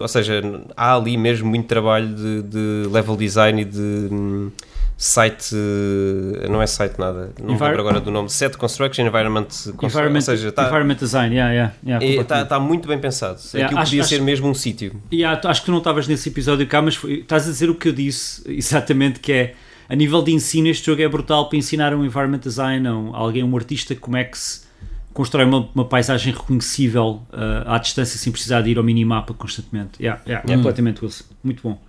[0.00, 0.42] Ou seja,
[0.76, 4.50] há ali mesmo muito trabalho de, de level design e de hum,
[4.96, 5.54] site.
[6.50, 8.28] Não é site nada, não Envir lembro agora do nome.
[8.28, 9.46] Set Construction, Environment,
[9.82, 11.52] environment, seja, tá, environment Design, yeah,
[11.84, 13.38] yeah, yeah, está tá muito bem pensado.
[13.54, 15.00] Yeah, Aquilo acho, podia acho, ser mesmo um sítio.
[15.12, 17.74] Yeah, acho que tu não estavas nesse episódio cá, mas foi, estás a dizer o
[17.74, 19.54] que eu disse, exatamente, que é
[19.88, 23.42] a nível de ensino, este jogo é brutal para ensinar um environment design a alguém,
[23.42, 24.62] um artista, como é que se
[25.12, 30.02] constrói uma, uma paisagem reconhecível uh, à distância sem precisar de ir ao minimapa constantemente.
[30.02, 30.56] Yeah, yeah, hum.
[30.56, 31.24] Completamente, Wilson.
[31.42, 31.80] Muito bom.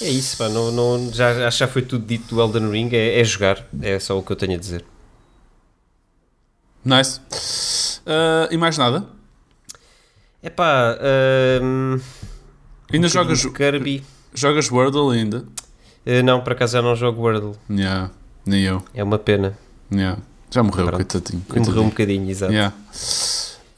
[0.00, 3.24] É isso, pá, não, não, já, já foi tudo dito do Elden Ring, é, é
[3.24, 4.84] jogar, é só o que eu tenho a dizer.
[6.84, 7.20] Nice.
[8.00, 9.06] Uh, e mais nada?
[10.42, 10.96] É pá.
[10.98, 12.00] Uh,
[12.92, 14.02] ainda um jogas Kirby.
[14.34, 15.44] Jogas Wordle ainda?
[16.06, 17.54] Uh, não, por acaso já não jogo Wordle.
[17.70, 18.10] Yeah,
[18.46, 18.82] nem eu.
[18.94, 19.56] É uma pena.
[19.92, 20.18] Yeah.
[20.50, 20.96] Já morreu, Pronto.
[20.96, 21.66] coitadinho, coitadinho.
[21.66, 22.52] Morreu um bocadinho, exato.
[22.52, 22.74] Yeah.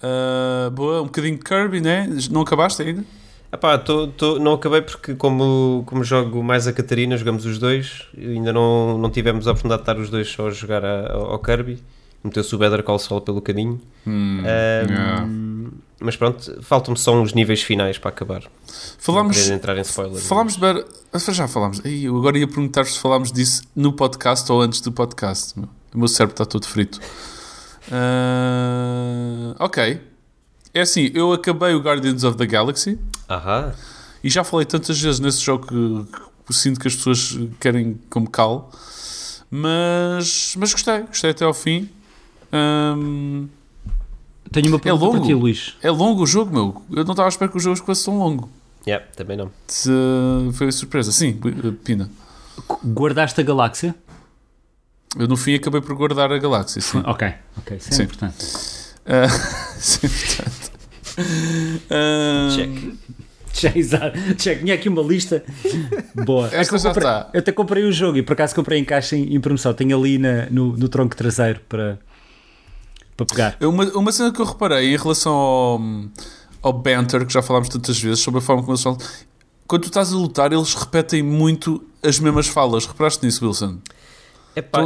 [0.02, 2.08] Uh, boa, um bocadinho de Kirby, né?
[2.30, 3.04] Não acabaste ainda?
[3.52, 8.02] Epá, tô, tô, não acabei porque como, como jogo mais a Catarina, jogamos os dois,
[8.18, 11.38] ainda não, não tivemos a oportunidade de estar os dois só a jogar a, ao
[11.38, 11.80] Kirby,
[12.24, 13.80] meteu-se o Better Call Saul pelo caminho.
[14.04, 15.24] Um, yeah.
[16.00, 18.42] Mas pronto, faltam-me só uns níveis finais para acabar.
[18.98, 20.26] Falámos, entrar em spoilers.
[20.26, 20.84] falámos Better...
[21.12, 21.80] ah, Já falámos.
[21.84, 25.58] Eu agora ia perguntar se falámos disso no podcast ou antes do podcast.
[25.94, 27.00] O meu cérebro está todo frito.
[27.90, 30.00] Ah, ok.
[30.72, 33.72] É assim, eu acabei o Guardians of the Galaxy Ahá,
[34.24, 35.66] e já falei tantas vezes nesse jogo
[36.46, 38.70] que, sinto que as pessoas querem como cal.
[39.50, 41.88] Mas, mas gostei, gostei até ao fim.
[42.52, 43.46] Ahm,
[44.54, 45.18] Tenho uma pergunta longo?
[45.18, 45.76] para ti, Luís.
[45.82, 46.82] é longo o jogo, meu.
[46.90, 48.48] Eu não estava à espera que o jogo fosse tão longo.
[48.86, 49.50] yeah, também não.
[49.66, 49.90] Se-
[50.54, 51.10] foi surpresa.
[51.12, 51.38] Sim,
[51.84, 52.08] Pina.
[52.84, 53.94] Guardaste a galáxia?
[55.18, 57.02] Eu no fim acabei por guardar a galáxia, sim.
[57.04, 58.02] Ok, ok, isso é Sim.
[58.04, 58.44] importante.
[59.78, 60.72] Sim, portanto.
[61.90, 62.48] Ah,
[63.52, 63.76] Check.
[63.76, 64.18] Exato.
[64.38, 65.44] Já tinha aqui uma lista
[66.24, 66.48] boa.
[66.52, 67.30] É Esta que eu, já comprei, está.
[67.32, 69.72] eu até comprei o jogo e por acaso comprei em caixa em, em promoção.
[69.74, 71.98] Tenho ali na- no, no tronco traseiro para,
[73.16, 73.56] para pegar.
[73.60, 75.80] Uma, uma cena que eu reparei em relação ao,
[76.62, 78.98] ao banter, que já falámos tantas vezes, sobre a forma como eles falam.
[79.66, 82.86] Quando tu estás a lutar, eles repetem muito as mesmas falas.
[82.86, 83.78] Reparaste nisso, Wilson?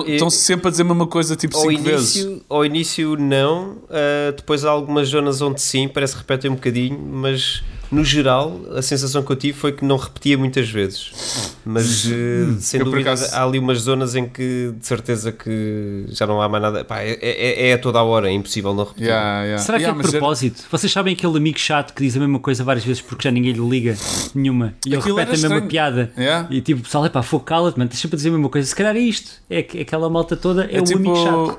[0.06, 2.16] Estão sempre a dizer a mesma coisa, tipo ao, 5 vezes.
[2.16, 6.54] início, ao início não, ah, depois há algumas zonas onde sim, parece que repetem um
[6.54, 11.56] bocadinho, mas no geral a sensação que eu tive foi que não repetia muitas vezes.
[11.64, 15.32] Mas eh, sem eu por dúvida acaso- há ali umas zonas em que de certeza
[15.32, 16.84] que já não há mais nada.
[16.84, 19.06] Pá, é, é, é a toda a hora, é impossível não repetir.
[19.08, 19.62] Yeah, yeah.
[19.62, 20.64] Será que Yeah, é de mas era- propósito?
[20.70, 23.52] Vocês sabem aquele amigo chato que diz a mesma coisa várias vezes porque já ninguém
[23.52, 23.96] lhe liga
[24.34, 25.66] nenhuma e ele repete a mesma estranho.
[25.68, 26.12] piada?
[26.16, 26.46] Yeah.
[26.50, 28.66] E tipo, pessoal, é pá, fogo, cala-te, mano, estás sempre a dizer a mesma coisa.
[28.68, 29.30] Se calhar é isto.
[29.50, 30.98] É que aquela malta toda é, É o tipo.
[30.98, 31.58] amigo chato.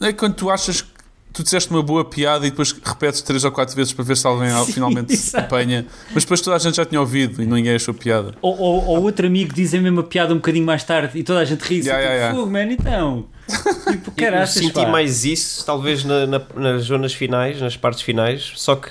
[0.00, 0.88] É quando tu achas que
[1.36, 4.26] tu disseste uma boa piada e depois repetes três ou quatro vezes para ver se
[4.26, 5.44] alguém Sim, finalmente exato.
[5.44, 8.32] apanha, mas depois toda a gente já tinha ouvido e ninguém achou piada.
[8.40, 11.40] Ou, ou, ou outro amigo diz a mesma piada um bocadinho mais tarde e toda
[11.40, 11.80] a gente ri.
[11.80, 12.34] Yeah, tipo, yeah, yeah.
[12.34, 13.26] Fogo, man, então.
[13.92, 14.86] Tipo, Eu caraças, senti pá.
[14.88, 18.88] mais isso, talvez na- na- nas zonas finais, nas partes finais, só que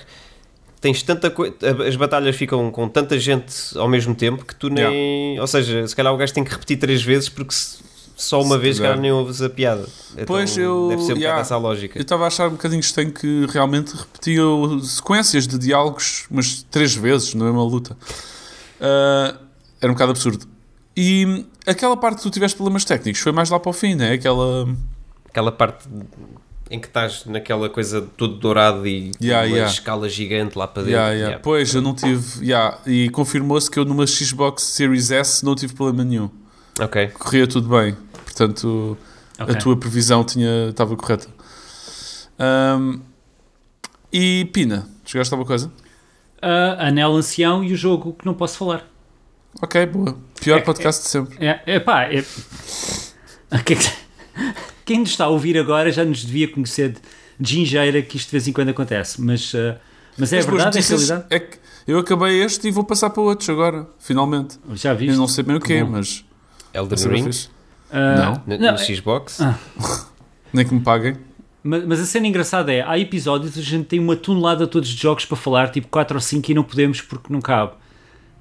[0.79, 1.53] tens tanta coisa,
[1.87, 5.39] as batalhas ficam com tanta gente ao mesmo tempo que tu nem.
[5.39, 7.79] Ou seja, se calhar o gajo tem que repetir três vezes porque se-
[8.15, 9.85] só uma Se vez, calhar nem ouves a piada.
[10.13, 11.41] Então, Pois, eu- Deve ser um yeah.
[11.41, 11.97] essa a lógica.
[11.99, 16.95] Eu estava a achar um bocadinho estranho que realmente repetiu sequências de diálogos umas três
[16.95, 17.97] vezes na mesma luta.
[18.79, 19.35] Ah,
[19.81, 20.45] era um bocado absurdo.
[20.95, 24.13] E aquela parte que tu tiveste problemas técnicos foi mais lá para o fim, né?
[24.13, 24.67] Aquela.
[25.29, 25.85] Aquela parte
[26.71, 29.71] em que estás naquela coisa todo dourado e Yeah, uma yeah.
[29.71, 30.97] escala gigante lá para dentro.
[30.97, 31.13] Yeah.
[31.13, 31.39] Yeah.
[31.39, 32.43] Pois, eu não tive.
[32.45, 32.77] Yeah.
[32.87, 36.29] E confirmou-se que eu numa Xbox Series S não tive problema nenhum.
[36.79, 37.07] Ok.
[37.19, 37.95] Corria tudo bem.
[38.35, 38.97] Portanto,
[39.39, 39.55] Ok.
[39.55, 41.27] a tua previsão tinha, estava correta.
[42.37, 42.99] Ahm,
[44.11, 45.71] e Pina, chegaste a alguma coisa?
[46.41, 48.85] Ah, Anel Ancião e o jogo que não posso falar.
[49.61, 50.17] Ok, boa.
[50.41, 51.37] Pior É- podcast de sempre.
[51.45, 52.21] É, é pá, é...
[53.63, 53.77] Que-
[54.83, 56.95] Quem nos está a ouvir agora já nos devia conhecer
[57.39, 59.77] de gingeira que isto de vez em quando acontece, mas, ah,
[60.17, 61.25] mas é As boas verdade, é realidade.
[61.29, 64.59] é que eu acabei este e vou passar para outros agora, finalmente.
[64.73, 65.13] Já viste?
[65.13, 66.25] Eu não sei bem o Que é, mas.
[66.73, 67.31] Elden bem Ring
[67.91, 69.41] Ah, no, não, no Xbox.
[69.41, 69.57] Ah.
[70.53, 71.17] Nem que me paguem.
[71.63, 75.01] Mas, mas a cena engraçada é, há episódios a gente tem uma tonelada todos de
[75.01, 77.71] jogos para falar, tipo 4 ou 5 e não podemos porque não cabe.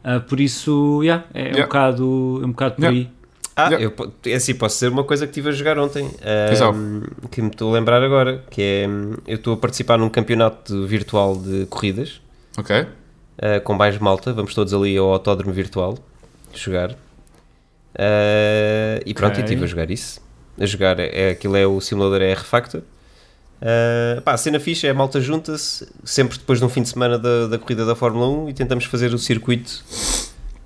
[0.02, 1.62] Ah, por isso, yeah, é, um Yeah.
[1.64, 3.00] bocado, é um bocado por Yeah.
[3.00, 3.10] aí.
[3.56, 3.84] Ah, Yeah.
[3.84, 6.54] eu, é assim, posso dizer uma coisa que estive a jogar ontem, é.
[6.62, 8.84] ahm, que me estou a lembrar agora, que é,
[9.26, 12.20] eu estou a participar num campeonato virtual de corridas,
[12.58, 12.86] Ok?
[13.40, 15.96] ah, com mais malta, vamos todos ali ao autódromo virtual,
[16.52, 16.94] jogar,
[17.96, 19.42] Ah, e pronto, Ok.
[19.42, 20.20] e estive a jogar isso,
[20.58, 22.82] a jogar, é, aquilo é o simulador R Factor,
[23.62, 26.88] Ah, pá, a cena fixa é a malta junta-se, sempre depois de um fim de
[26.90, 29.82] semana da, da corrida da Fórmula 1 e tentamos fazer o circuito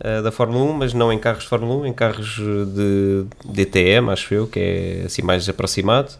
[0.01, 3.27] uh, da Fórmula 1, mas não em carros de Fórmula 1, em carros uh, de
[3.45, 6.13] DTM, acho eu, que é assim mais aproximado.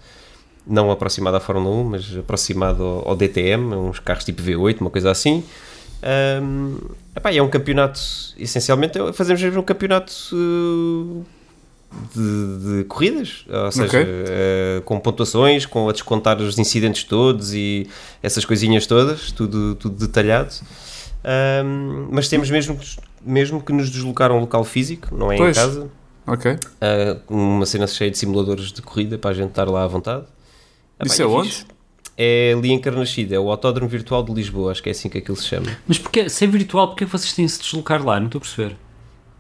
[0.67, 4.91] Não aproximado à Fórmula 1, mas aproximado ao, ao DTM, uns carros tipo V8, uma
[4.91, 5.43] coisa assim.
[6.03, 6.77] Um,
[7.17, 8.01] epá, é um campeonato,
[8.39, 11.25] essencialmente, é- fazemos mesmo um campeonato uh,
[12.15, 14.03] de, de corridas, ou seja, Ok.
[14.03, 17.89] uh, com pontuações, com a descontar os incidentes todos e
[18.23, 20.55] essas coisinhas todas, tudo, tudo detalhado.
[21.65, 25.37] Um, mas temos mesmo, que- mesmo que nos deslocar a um local físico, não é
[25.37, 25.57] Pois.
[25.57, 25.91] em casa,
[26.27, 26.53] Ok.
[26.53, 30.25] uh, uma cena cheia de simuladores de corrida para a gente estar lá à vontade.
[31.01, 31.67] Epá, Isso e é fixe.
[32.21, 32.81] É ali em
[33.31, 35.69] é o Autódromo Virtual de Lisboa, acho que é assim que aquilo se chama.
[35.87, 38.19] Mas porque, se é virtual, porque é que vocês têm de se deslocar lá?
[38.19, 38.77] Não estou a perceber.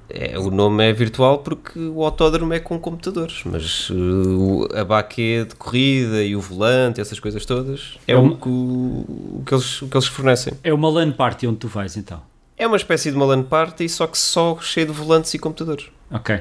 [0.08, 5.44] É, o nome é virtual porque o autódromo é com computadores, mas uh, a baquê
[5.46, 9.82] de corrida e o volante, essas coisas todas, é É o, que, o que eles,
[9.82, 10.54] o que eles fornecem.
[10.62, 12.22] É uma LAN party onde tu vais então.
[12.56, 15.86] É uma espécie de uma LAN party, só que só cheio de volantes e computadores.
[16.10, 16.40] Ok.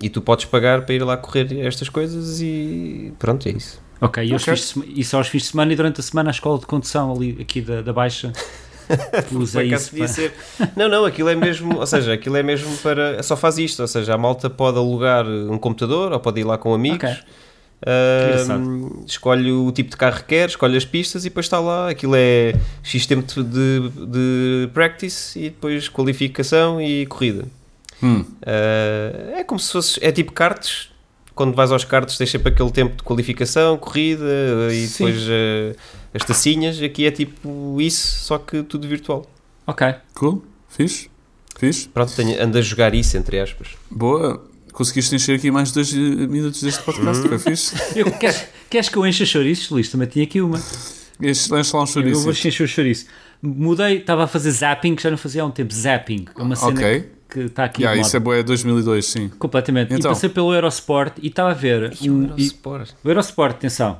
[0.00, 3.82] E tu podes pagar para ir lá correr estas coisas e pronto, é isso.
[4.00, 4.54] Ok, e okay.
[4.96, 7.60] isso aos fins de semana e durante a semana a escola de condução ali aqui
[7.60, 8.32] da, da Baixa
[9.32, 9.96] usa isso.
[9.96, 10.08] Para...
[10.08, 10.32] Ser...
[10.76, 13.22] Não, não, aquilo é mesmo, ou seja, aquilo é mesmo para.
[13.22, 16.58] Só faz isto, ou seja, a malta pode alugar um computador ou pode ir lá
[16.58, 17.10] com amigos.
[17.10, 17.22] Okay.
[17.86, 21.90] Uh, escolhe o tipo de carro que quer, escolhe as pistas e depois está lá.
[21.90, 27.44] Aquilo é X tempo de, de practice e depois qualificação e corrida.
[28.02, 28.20] Hum.
[28.20, 30.04] Uh, é como se fosse.
[30.04, 30.90] É tipo karts.
[31.34, 34.24] Quando vais aos karts, tens sempre aquele tempo de qualificação, corrida
[34.70, 35.06] e Sim.
[35.06, 35.76] depois uh,
[36.14, 36.80] as tacinhas.
[36.80, 39.26] Aqui é tipo isso, só que tudo virtual.
[39.66, 39.94] Ok.
[40.14, 40.44] Cool.
[40.68, 41.08] Fiz.
[41.58, 41.86] Fiz.
[41.86, 43.68] Pronto, tenho, ando a jogar isso, entre aspas.
[43.90, 47.76] Boa conseguiste encher aqui mais dois minutos deste podcast, foi fixe.
[47.96, 49.88] Eu, queres, queres que eu encha chouriços, Luís?
[49.88, 50.58] Também tinha aqui uma.
[51.22, 52.20] Enche, enche lá um chouriço.
[52.20, 53.06] Eu vou encher o chouriço.
[53.40, 55.72] Mudei, estava a fazer zapping, que já não fazia há um tempo.
[55.72, 57.08] Zapping, é uma cena okay.
[57.34, 57.82] Que está aqui.
[57.82, 59.28] Yeah, isso é boa, é 2002, sim.
[59.38, 59.92] Completamente.
[59.92, 60.10] Então.
[60.10, 61.92] E passei pelo Eurosport e estava a ver.
[62.00, 62.90] E um, o Eurosport?
[62.90, 63.98] E, o Eurosport, atenção.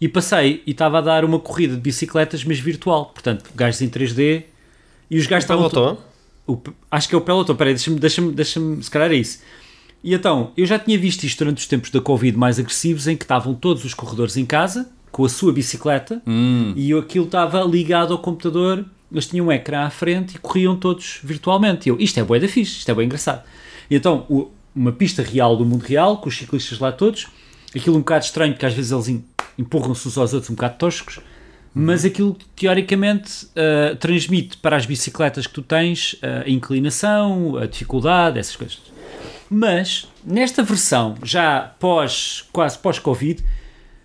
[0.00, 3.06] E passei e estava a dar uma corrida de bicicletas, mas virtual.
[3.06, 4.44] Portanto, gajos em 3D.
[5.10, 5.98] E os gajos estavam.
[6.46, 6.58] O,
[6.90, 9.40] acho que é o pelotão, peraí, deixa-me, deixa-me, deixa-me, se calhar é isso.
[10.02, 13.16] E então, eu já tinha visto isto durante os tempos da Covid mais agressivos, em
[13.16, 16.72] que estavam todos os corredores em casa, com a sua bicicleta, hum.
[16.74, 21.20] e aquilo estava ligado ao computador, eles tinham um ecrã à frente e corriam todos
[21.22, 21.88] virtualmente.
[21.88, 23.42] E eu, isto é bué da fixe, isto é bem engraçado.
[23.90, 27.26] E então, o, uma pista real do mundo real, com os ciclistas lá todos,
[27.74, 29.22] aquilo um bocado estranho, porque às vezes eles
[29.58, 31.20] empurram-se uns aos outros um bocado toscos,
[31.74, 37.66] mas aquilo teoricamente uh, transmite para as bicicletas que tu tens uh, a inclinação, a
[37.66, 38.78] dificuldade, essas coisas.
[39.50, 43.42] Mas nesta versão, já pós, quase pós-Covid,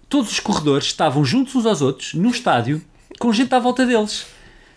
[0.08, 2.82] todos os corredores estavam juntos uns aos outros no estádio,
[3.20, 4.26] com gente à volta deles.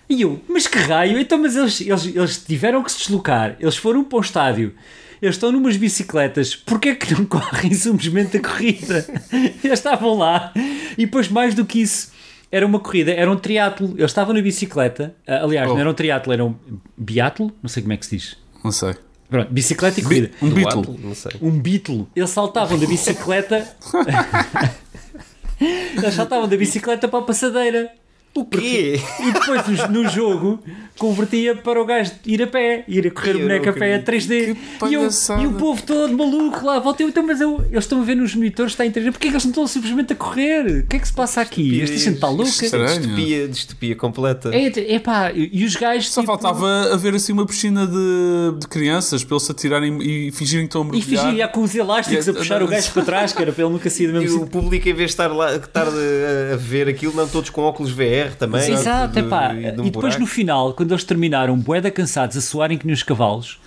[0.08, 1.18] E eu, mas que raio?
[1.18, 4.72] Então, mas eles, eles, eles tiveram que se deslocar, eles foram para o estádio,
[5.20, 9.04] eles estão numas bicicletas, porquê é que não correm simplesmente a corrida?
[9.64, 10.52] Eles estavam lá,
[10.96, 12.12] e depois mais do que isso,
[12.52, 13.94] era uma corrida, era um triatlo.
[13.96, 15.74] Eles estavam na bicicleta, ah, aliás, oh.
[15.74, 16.54] não era um triatlo, era um
[16.96, 18.36] biatlo, não sei como é que se diz.
[18.62, 18.94] Não sei.
[19.28, 20.30] Pronto, bicicleta e corrida.
[20.40, 20.98] Um Beatle.
[21.02, 21.32] Não sei.
[21.42, 22.06] Um Beatle.
[22.14, 23.66] Eles saltavam da bicicleta.
[25.60, 27.90] Eles saltavam da bicicleta para a passadeira.
[28.36, 29.00] O quê?
[29.20, 30.62] E depois no jogo
[30.98, 34.02] convertia para o gajo ir a pé, ir a correr o boneco a pé a
[34.02, 34.56] 3D.
[34.88, 35.08] E, eu,
[35.40, 38.14] e, o povo todo maluco lá, volta eu, então, mas eu, eles estão a ver
[38.14, 40.84] nos monitores, está em 3D, porquê é que eles não estão simplesmente a correr?
[40.84, 41.80] O que é que se passa aqui?
[41.80, 42.44] Esta gente está louca.
[42.44, 44.50] Distopia, distopia completa.
[44.54, 46.12] É, é pá, e os gajos.
[46.12, 46.32] Só tipo...
[46.32, 50.70] faltava haver assim uma piscina de, de crianças para eles se atirarem e fingirem que
[50.70, 51.08] estão a mergulhar.
[51.08, 53.72] E fingirem com os elásticos a puxar o gajo para trás, que era para ele
[53.72, 56.88] nunca sair do mesmo E o público, em vez de estar, lá, estar a ver
[56.88, 58.70] aquilo, não todos com óculos VR também.
[58.70, 59.48] Exato, de, epá.
[59.48, 60.20] De, de um e depois buraco.
[60.20, 63.58] no final, quando eles terminaram, boeda cansados, a suarem que nem os cavalos,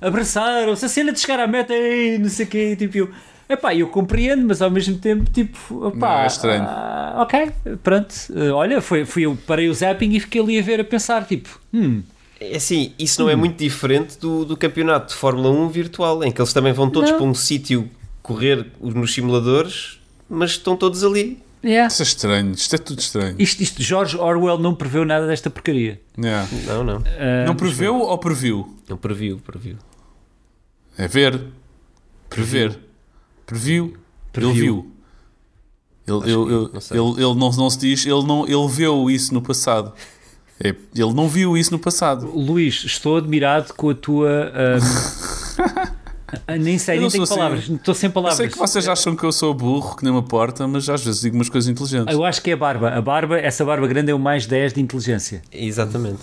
[0.00, 3.10] abraçaram-se, a cena de chegar à meta, e não sei o quê, tipo, eu,
[3.48, 6.64] epá, eu compreendo, mas ao mesmo tempo, tipo, não, é estranho.
[6.64, 7.50] Ah, ok,
[7.82, 10.84] pronto, uh, olha, foi, fui eu parei o zapping e fiquei ali a ver, a
[10.84, 12.02] pensar, tipo, hum.
[12.40, 13.34] É assim, isso não é hum.
[13.34, 16.90] é muito diferente do, do campeonato de Fórmula 1 virtual, em que eles também vão
[16.90, 17.18] todos não.
[17.18, 17.88] para um sítio
[18.20, 21.38] correr nos simuladores, mas estão todos ali.
[21.64, 21.86] Yeah.
[21.86, 23.36] Isso é estranho, isto é tudo estranho.
[23.38, 26.00] Isto, isto George Orwell não preveu nada desta porcaria.
[26.18, 26.48] Yeah.
[26.66, 26.96] Não, não.
[26.98, 28.76] Uh, não preveu ou previu?
[28.88, 29.76] Não previu, previu.
[30.98, 31.40] É ver.
[32.28, 32.78] Prever.
[33.46, 33.96] Previu.
[34.32, 34.52] previu.
[34.52, 34.92] Ele viu.
[36.06, 39.32] Ele, ele, ele, não ele, ele não, não se diz, ele, não, ele viu isso
[39.32, 39.92] no passado.
[40.58, 42.26] É, ele não viu isso no passado.
[42.26, 44.52] Luís, estou admirado com a tua.
[44.56, 45.92] Um...
[46.46, 47.34] Ah, nem sei, nem tenho assim.
[47.34, 48.38] palavras, assim, estou sem palavras.
[48.38, 51.04] Eu sei que vocês acham que eu sou burro, que nem uma porta, mas às
[51.04, 52.12] vezes digo umas coisas inteligentes.
[52.12, 52.90] Eu acho que é a barba.
[52.90, 55.42] A barba, essa barba grande é o mais 10 de inteligência.
[55.52, 56.22] Exatamente.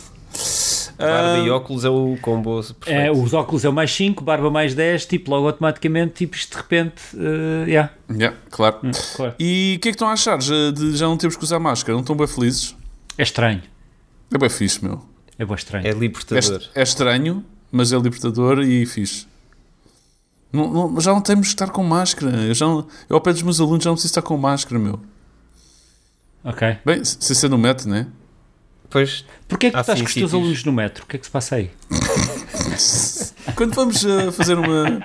[0.98, 2.90] Barba uh, e óculos é o combo perfeito.
[2.90, 6.52] É, os óculos é o mais 5, barba mais 10, tipo, logo automaticamente, tipo, isto
[6.52, 7.92] de repente, uh, yeah.
[8.12, 8.80] Yeah, claro.
[8.84, 9.34] Hum, claro.
[9.40, 11.94] E o que é que estão a achar de já não termos que usar máscara?
[11.94, 12.76] Não estão bem felizes?
[13.18, 13.62] É estranho.
[14.34, 15.02] É bem fixe, meu.
[15.38, 15.88] É bem estranho.
[15.88, 16.62] É libertador.
[16.76, 19.29] É, é estranho, mas é libertador e fixe.
[20.52, 22.32] Não, não, já não temos que estar com máscara.
[22.38, 24.80] Eu, já não, eu ao pé dos meus alunos já não preciso estar com máscara,
[24.80, 25.00] meu.
[26.44, 26.78] Ok.
[26.86, 28.08] Bem, se ser no metro, né?
[28.90, 29.24] Pois.
[29.48, 31.04] Porquê é que estás com os teus alunos no metro?
[31.04, 31.70] O que é que se passa aí?
[33.56, 35.00] Quando vamos uh, fazer uma.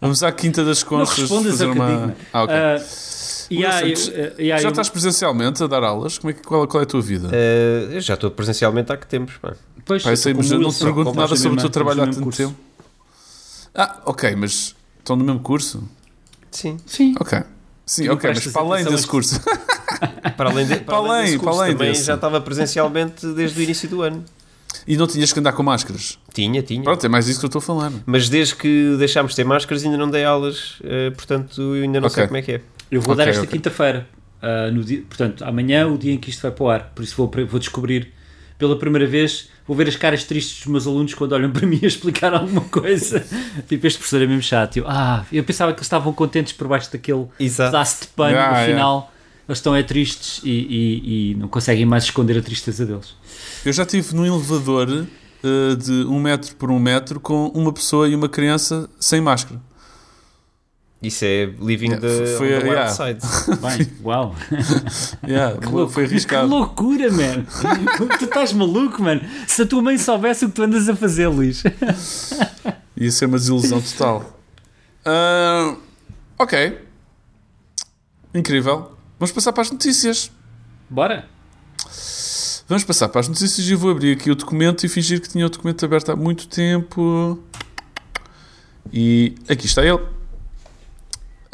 [0.00, 1.28] Vamos à Quinta das Conchas.
[1.28, 2.14] Fazer uma...
[2.32, 2.54] Ah, ok.
[2.54, 6.18] Uh, yeah, uh, yeah, já estás presencialmente a dar aulas?
[6.18, 7.28] Como é, qual, qual é a tua vida?
[7.28, 9.36] Uh, eu já estou presencialmente há que tempos.
[9.36, 9.54] Pá.
[9.84, 12.54] Pois, Pai, sei, mas não te pergunto nada sobre o teu trabalho há tanto tempo.
[13.74, 15.82] Ah, ok, mas estão no mesmo curso?
[16.50, 16.76] Sim.
[16.86, 17.14] Sim.
[17.20, 17.42] Ok.
[17.86, 19.40] Sim, ok, mas para além desse curso.
[20.36, 22.04] para além, de, para, para além, além, para além também desse.
[22.04, 24.24] já estava presencialmente desde o início do ano.
[24.86, 26.18] E não tinhas que andar com máscaras.
[26.32, 26.82] Tinha, tinha.
[26.82, 27.92] Pronto, é mais disso que eu estou a falar.
[28.06, 32.00] Mas desde que deixámos de ter máscaras ainda não dei aulas, uh, portanto eu ainda
[32.00, 32.14] não Ok.
[32.16, 32.60] sei como é que é.
[32.90, 33.52] Eu vou Ok, dar esta ok.
[33.52, 34.06] quinta-feira.
[34.72, 36.92] no dia, portanto, amanhã, o dia em que isto vai para o ar.
[36.94, 38.12] Por isso vou, vou descobrir
[38.58, 39.48] pela primeira vez.
[39.66, 42.60] Vou ver as caras tristes dos meus alunos quando olham para mim a explicar alguma
[42.62, 43.24] coisa.
[43.68, 44.76] tipo, este professor é mesmo chato.
[44.76, 47.70] Eu, ah, eu pensava que eles estavam contentes por baixo daquele Exato.
[47.70, 48.30] pedaço de pano.
[48.32, 48.74] Yeah, no yeah.
[48.74, 49.12] final,
[49.48, 53.14] eles estão é tristes e, e- e não conseguem mais esconder a tristeza deles.
[53.64, 55.06] Eu já estive num elevador
[55.42, 59.60] eh, de um metro por um metro com uma pessoa e uma criança sem máscara.
[61.06, 62.88] Isso é living Yeah, the, foi- the wild yeah.
[62.88, 63.20] side.
[63.60, 64.34] Bem, uau.
[65.28, 65.56] Yeah,
[65.88, 66.48] foi Que arriscado.
[66.48, 67.44] loucura, man!
[68.18, 69.20] tu estás maluco, mano!
[69.46, 71.62] Se a tua mãe soubesse o que tu andas a fazer, Luís.
[72.96, 74.38] Ia ser uma desilusão total.
[75.04, 75.76] Ah,
[76.38, 76.78] ok.
[78.34, 78.96] Incrível.
[79.18, 80.30] Vamos passar para as notícias.
[80.88, 81.26] Bora?
[82.66, 85.28] Vamos passar para as notícias e eu vou abrir aqui o documento e fingir que
[85.28, 87.38] tinha o documento aberto há muito tempo.
[88.92, 90.00] E aqui está ele.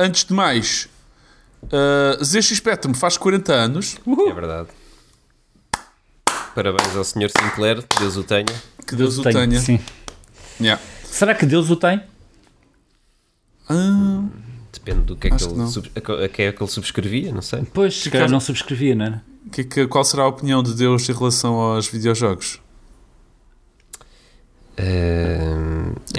[0.03, 0.89] Antes de mais,
[1.65, 3.97] uh, ZX Spectrum faz 40 anos.
[4.29, 4.69] É verdade.
[6.55, 7.31] Parabéns ao Sr.
[7.39, 8.47] Sinclair, Deus o tenha.
[8.87, 9.61] Que Deus o tenha.
[9.61, 9.79] Sim.
[10.61, 10.83] Yeah.
[11.05, 12.03] Será que Deus o tem?
[13.69, 14.25] Ah,
[14.73, 17.33] Depende do que é que, que ele, sub- a, a que é que ele subscrevia,
[17.33, 17.63] não sei.
[17.73, 19.25] Pois, se calhar não subscrevia, não era?
[19.53, 22.61] que, que- qual será a opinião de Deus em relação aos videojogos?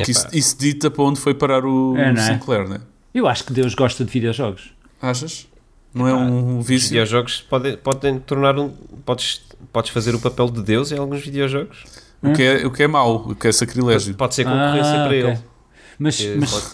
[0.03, 2.27] Que isso, isso dita para onde foi parar o É, não é?
[3.13, 4.73] Eu acho que Deus gosta de videojogos.
[5.01, 5.47] Achas?
[5.93, 6.89] Não é um os vício?
[6.89, 8.69] videojogos podem, podem tornar um.
[9.05, 9.41] Podes,
[9.73, 11.83] podes fazer o papel de Deus em alguns videojogos.
[12.23, 14.13] O que, é, o que é mau, o que é sacrilégio.
[14.15, 15.23] Pode ser concorrência Ah, para ok.
[15.31, 15.39] ele.
[15.99, 16.65] Mas, Eh, mas, pode-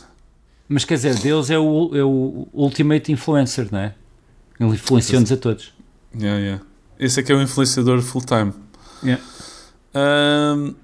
[0.70, 3.96] mas quer dizer, Deus é o, é o ultimate influencer, não é?
[4.60, 5.74] Ele influenciou-nos a todos.
[6.16, 6.64] Yeah, yeah.
[7.00, 8.54] Esse é que é o influenciador full-time.
[9.04, 9.24] Yeah.
[9.94, 10.76] Ahm,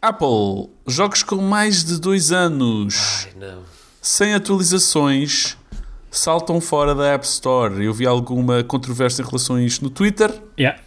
[0.00, 3.62] Apple, jogos com mais de dois anos, Ai, não.
[4.00, 5.56] Sem atualizações,
[6.10, 7.84] saltam fora da App Store.
[7.84, 10.32] Eu vi alguma controvérsia em relação a isto no Twitter.
[10.58, 10.80] Yeah.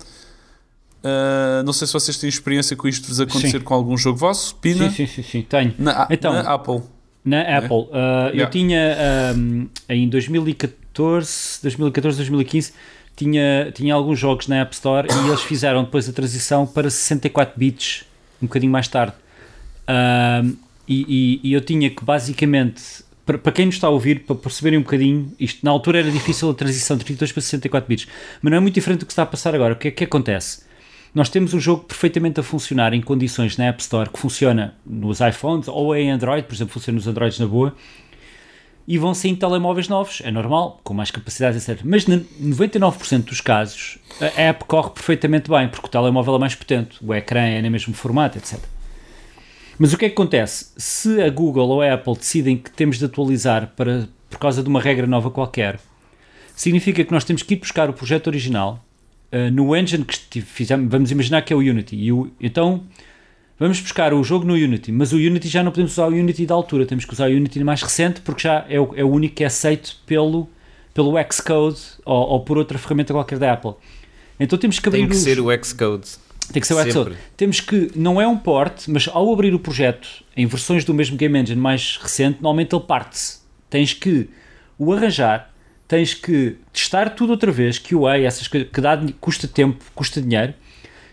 [1.04, 3.64] Ah, não sei se vocês têm experiência com isto de vos acontecer Sim.
[3.64, 4.56] com algum jogo vosso.
[4.56, 4.90] Pina?
[4.90, 5.74] Sim, sim, sim, sim, tenho.
[5.78, 6.82] Na, Então- na Apple.
[7.26, 7.90] Na Apple, uh,
[8.32, 8.50] eu Yeah.
[8.52, 8.98] tinha
[9.38, 12.74] um, em 2014, 2014, 2015,
[13.16, 17.54] tinha, tinha alguns jogos na App Store e eles fizeram depois a transição para 64
[17.58, 18.04] bits,
[18.42, 19.14] um bocadinho mais tarde.
[19.88, 20.56] Um,
[20.88, 22.82] e, e- e eu tinha que basicamente,
[23.26, 26.50] para, quem nos está a ouvir, para perceberem um bocadinho, isto na altura era difícil
[26.50, 28.08] a transição de 32 para 64 bits,
[28.42, 29.74] mas não é muito diferente do que está a passar agora.
[29.74, 30.64] O que é que acontece?
[31.16, 35.20] Nós temos um jogo perfeitamente a funcionar em condições na App Store que funciona nos
[35.22, 37.76] iPhones ou em Android, por exemplo, funciona nos Androids na boa,
[38.86, 41.80] e vão sair telemóveis novos, é normal, com mais capacidade, etc.
[41.86, 46.56] Mas em 99% dos casos a app corre perfeitamente bem, porque o telemóvel é mais
[46.56, 48.60] potente, o ecrã é no mesmo formato, etc.
[49.80, 50.68] Mas o que é que acontece?
[50.78, 54.70] Se a Google ou a Apple decidem que temos de atualizar para, por causa de
[54.70, 55.80] uma regra nova qualquer,
[56.56, 58.84] significa que nós temos que ir buscar o projeto original
[59.32, 61.96] uh, no engine que fizemos, vamos imaginar que é o Unity.
[61.96, 62.84] E o- então
[63.60, 66.46] vamos buscar o jogo no Unity, mas o Unity já não podemos usar o Unity
[66.46, 69.10] da altura, temos que usar o Unity mais recente porque já é o, é o
[69.10, 70.48] único que é aceito pelo,
[70.94, 73.74] pelo Xcode ou, ou por outra ferramenta qualquer da Apple.
[74.40, 76.10] Então temos que abrir Tem que os- ser o Xcode.
[76.52, 76.92] Tem que ser o.
[76.92, 77.16] Sempre.
[77.38, 81.16] Temos que, não é um port, mas ao abrir o projeto em versões do mesmo
[81.16, 83.40] Game Engine mais recente, normalmente ele parte-se.
[83.70, 84.30] Tens que
[84.78, 85.52] o arranjar,
[85.88, 90.54] tens que testar tudo outra vez, QA, essas coisas, que dá, custa tempo, custa dinheiro,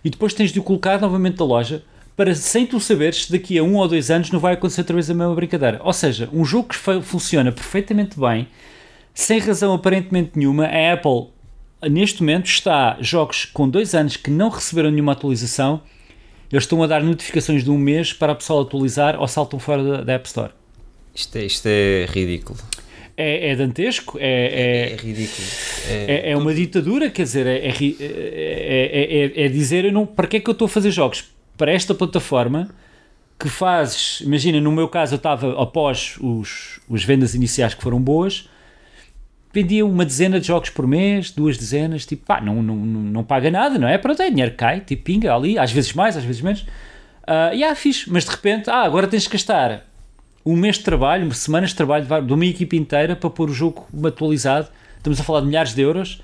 [0.04, 1.84] e depois tens de o colocar novamente na loja
[2.16, 4.94] para, sem tu saberes, se daqui a um ou dois anos não vai acontecer outra
[4.94, 5.80] vez a mesma brincadeira.
[5.82, 8.48] Ou seja, um jogo que funciona perfeitamente bem,
[9.14, 11.28] sem razão aparentemente nenhuma, a Apple
[11.88, 15.82] neste momento está jogos com dois anos que não receberam nenhuma atualização,
[16.52, 19.82] eles estão a dar notificações de um mês para a pessoa atualizar ou saltam fora
[19.82, 20.52] da, da App Store.
[21.14, 22.58] Isto é, isto é ridículo.
[23.16, 25.46] É, é dantesco, É, é, ridículo.
[25.88, 29.92] é, É, é, é uma ditadura, quer dizer, é, é, é, é- é dizer eu
[29.92, 31.24] não, para que é que eu estou a fazer jogos?
[31.56, 32.70] Para esta plataforma
[33.38, 38.00] que fazes, imagina, no meu caso eu estava após os, os vendas iniciais que foram
[38.00, 38.48] boas,
[39.52, 43.50] vendia uma dezena de jogos por mês, duas dezenas, tipo, pá, não, não, não, paga
[43.50, 43.98] nada, não é?
[43.98, 46.64] Pronto, é dinheiro que cai, tipo, pinga ali, às vezes mais, às vezes menos.
[47.26, 49.86] Ah, e ah, fixe, mas de repente, ah, agora tens que gastar
[50.44, 53.86] um mês de trabalho, semanas de trabalho de uma equipe inteira para pôr o jogo
[54.04, 54.68] atualizado.
[54.96, 56.22] Estamos a falar de milhares de euros.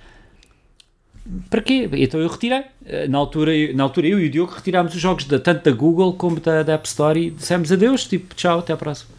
[1.50, 1.88] Para quê?
[1.92, 2.62] Então eu retirei.
[2.84, 5.76] Eh, Na altura, na altura eu e o Diogo retirámos os jogos da, tanto da
[5.76, 9.10] Google como da, da App Store e dissemos adeus, tipo, tchau, até à próxima.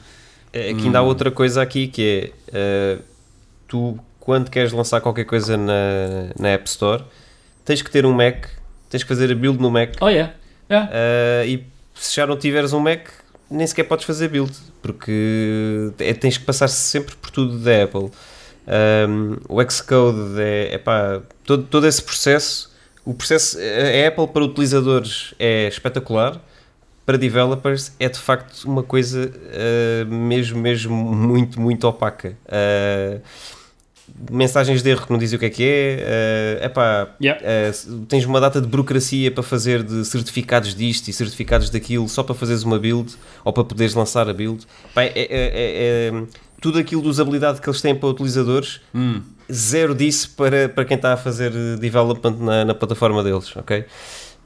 [0.53, 2.99] é que ainda há outra coisa aqui que é eh,
[3.67, 7.03] tu quando queres lançar qualquer coisa na, na App Store
[7.63, 8.47] tens que ter um Mac,
[8.89, 10.33] tens que fazer a build no Mac Oh, yeah.
[10.69, 10.89] Yeah.
[10.91, 13.07] Uh, e se já não tiveres um Mac,
[13.49, 14.51] nem sequer podes fazer build,
[14.81, 18.09] porque é, tens que passar -se sempre por tudo da Apple.
[18.67, 22.75] Um, o Xcode é, é pá, todo, todo esse processo.
[23.05, 26.41] O processo, a Apple para utilizadores é espetacular,
[27.05, 32.37] para developers é de facto uma coisa uh, mesmo, mesmo muito, muito opaca.
[32.45, 33.21] Uh,
[34.29, 37.41] mensagens de erro que não dizem o que é que é, uh, epá, yeah.
[37.41, 42.23] uh, tens uma data de burocracia para fazer de certificados disto e certificados daquilo só
[42.23, 44.65] para fazeres uma build ou para poderes lançar a build.
[44.91, 46.23] Epá, é, é, é, é,
[46.61, 49.21] tudo aquilo de usabilidade que eles têm para utilizadores, hum.
[49.51, 53.85] zero disso para, para quem está a fazer development na, na plataforma deles, ok?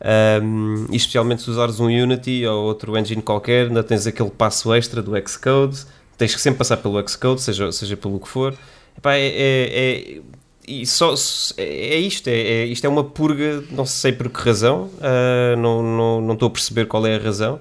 [0.03, 4.73] Um, e especialmente se usares um Unity ou outro engine qualquer, ainda tens aquele passo
[4.73, 5.85] extra do Xcode,
[6.17, 8.55] tens que sempre passar pelo Xcode, seja, seja pelo que for.
[8.97, 10.21] Epá, é, é, é,
[10.67, 11.13] e só,
[11.57, 15.81] é isto, é, é, isto é uma purga, não sei por que razão, uh, não,
[15.81, 17.59] não, não estou a perceber qual é a razão.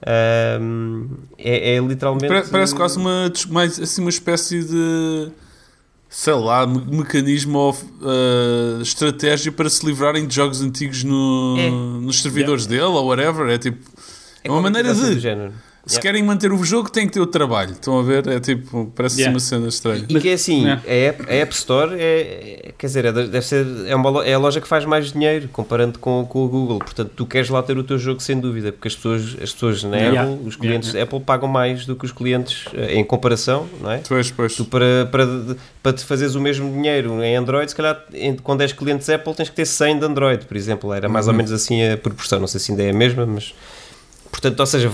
[0.00, 2.28] Uh, é, é, literalmente.
[2.28, 5.32] Parece, parece quase uma, mais, assim, uma espécie de
[6.08, 11.70] sei lá, mecanismo ou uh, estratégia para se livrarem de jogos antigos no, é.
[11.70, 12.86] nos servidores yeah.
[12.86, 13.48] dele ou whatever.
[13.50, 13.78] É tipo.
[14.42, 15.20] É uma maneira de.
[15.88, 16.02] Se yeah.
[16.02, 17.72] querem manter o jogo, tem que ter o trabalho.
[17.72, 18.28] Estão a ver?
[18.28, 19.34] É tipo, parece yeah.
[19.34, 20.04] uma cena estranha.
[20.06, 20.82] E, que é assim, yeah.
[20.86, 24.38] a, App, a App Store é, quer dizer, é, deve ser, é, uma, é a
[24.38, 26.78] loja que faz mais dinheiro comparando com, com o Google.
[26.78, 29.82] Portanto, tu queres lá ter o teu jogo sem dúvida, porque as pessoas, as pessoas
[29.82, 33.66] na Apple, os clientes da Apple pagam mais do que os clientes eh, em comparação,
[33.80, 34.02] não é?
[34.06, 34.54] Pois, pois.
[34.56, 35.26] Tu para, para,
[35.82, 38.04] para te fazeres o mesmo dinheiro em Android, se calhar
[38.42, 40.92] com 10 clientes Apple tens que ter 100 de Android, por exemplo.
[40.92, 41.32] Era mais uhum.
[41.32, 42.38] ou menos assim a proporção.
[42.38, 43.54] Não sei se ainda é a mesma, mas.
[44.30, 44.90] Portanto, ou seja,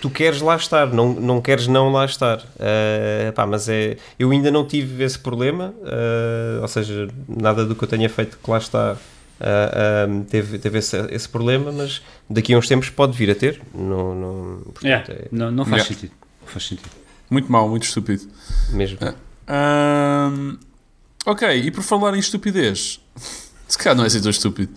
[0.00, 2.38] tu queres lá estar, não, não queres não lá estar.
[2.38, 7.74] Uh, pá, mas é, eu ainda não tive esse problema, uh, ou seja, nada do
[7.74, 12.54] que eu tenha feito que lá está uh, teve, teve esse, esse, problema, mas daqui
[12.54, 13.60] a uns tempos pode vir a ter.
[13.74, 16.12] Não, não, portanto, é, não, não faz sentido.
[16.46, 16.90] faz sentido.
[17.30, 18.22] Muito mal, muito estúpido.
[18.70, 18.98] Mesmo.
[21.24, 23.00] ok, e por falar em estupidez,
[23.66, 24.72] se calhar não é assim tão estúpido.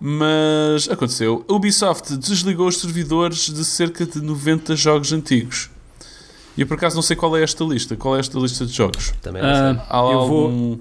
[0.00, 1.44] Mas aconteceu.
[1.48, 5.70] A Ubisoft desligou os servidores de cerca de 90 jogos antigos.
[6.56, 7.96] E eu por acaso não sei qual é esta lista.
[7.96, 9.12] Qual é esta lista de jogos?
[9.22, 9.82] Também não sei.
[9.88, 10.28] Há eu algum...
[10.28, 10.80] vou...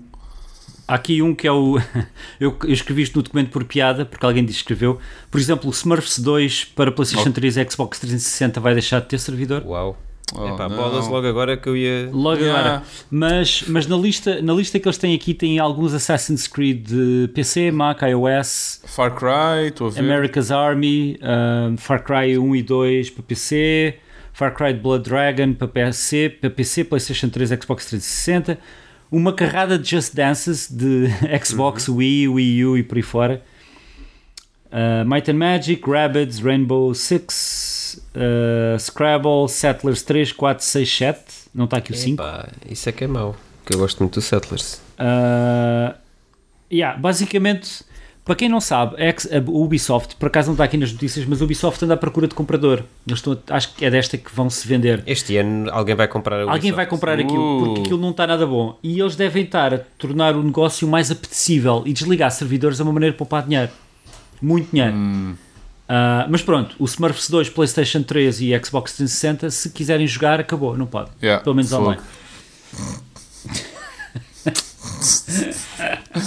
[0.87, 1.79] Há aqui um que é o.
[2.39, 4.99] eu, escrevi isto no documento por piada, porque alguém escreveu.
[5.31, 9.17] Por exemplo, o Smurfs 2 para PlayStation 3 e Xbox 360 vai deixar de ter
[9.17, 9.63] servidor.
[9.65, 9.97] Uau!
[10.33, 12.09] Oh, Epá, bolas logo agora que eu ia.
[12.11, 12.59] Logo yeah.
[12.59, 12.83] agora.
[13.11, 17.29] Mas, mas na, lista, na lista que eles têm aqui tem alguns Assassin's Creed de
[17.33, 18.81] PC, Mac, iOS.
[18.85, 19.99] Far Cry, estou a ver.
[19.99, 23.99] America's Army, uh, Far Cry 1 e 2 para PC,
[24.33, 28.57] Far Cry Blood Dragon para PC, para PC, PlayStation 3, Xbox 360.
[29.11, 31.07] Uma carrada de Just Dances de
[31.43, 31.97] Xbox, uhum.
[31.97, 33.43] Wii, Wii U e por aí fora.
[34.71, 37.64] Uh, Might and Magic, Rabbids, Rainbow Six
[37.97, 41.23] uh, Scrabble, Settlers 3, 4, 6, 7.
[41.53, 42.23] Não está aqui o 5.
[42.69, 43.35] Isso é que é mau,
[43.65, 44.81] que eu gosto muito do Settlers.
[44.99, 45.95] Uh,
[46.71, 47.83] yeah, basicamente,
[48.25, 51.45] para quem não sabe, a Ubisoft, por acaso não está aqui nas notícias, mas a
[51.45, 52.83] Ubisoft anda à procura de comprador.
[53.07, 55.03] Eles estão, acho que é desta que vão se vender.
[55.05, 56.57] Este ano alguém vai comprar a Ubisoft.
[56.57, 57.83] Alguém vai comprar aquilo, porque uh.
[57.83, 58.79] aquilo não está nada bom.
[58.81, 62.93] E eles devem estar a tornar o negócio mais apetecível e desligar servidores é uma
[62.93, 63.71] maneira de poupar dinheiro.
[64.41, 64.95] Muito dinheiro.
[64.95, 65.35] Hum.
[65.85, 70.75] Uh, mas pronto, o Smurfs 2, PlayStation 3 e Xbox 360, se quiserem jogar, acabou,
[70.75, 71.11] não pode.
[71.21, 72.01] Yeah, Pelo menos online.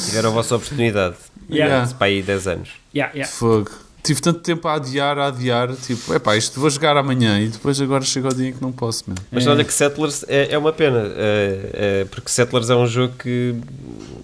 [0.06, 1.16] Tiveram a vossa oportunidade.
[1.50, 1.92] Yeah.
[1.94, 2.70] Para aí 10 anos.
[2.94, 3.32] Yeah, yeah.
[3.32, 3.70] Fogo.
[4.02, 7.48] Tive tanto tempo a adiar, a adiar, tipo, é pá, isto vou jogar amanhã e
[7.48, 9.24] depois agora chega o dia em que não posso mesmo.
[9.30, 9.50] Mas é.
[9.50, 13.56] olha que Settlers é, é uma pena, é, é, porque Settlers é um jogo que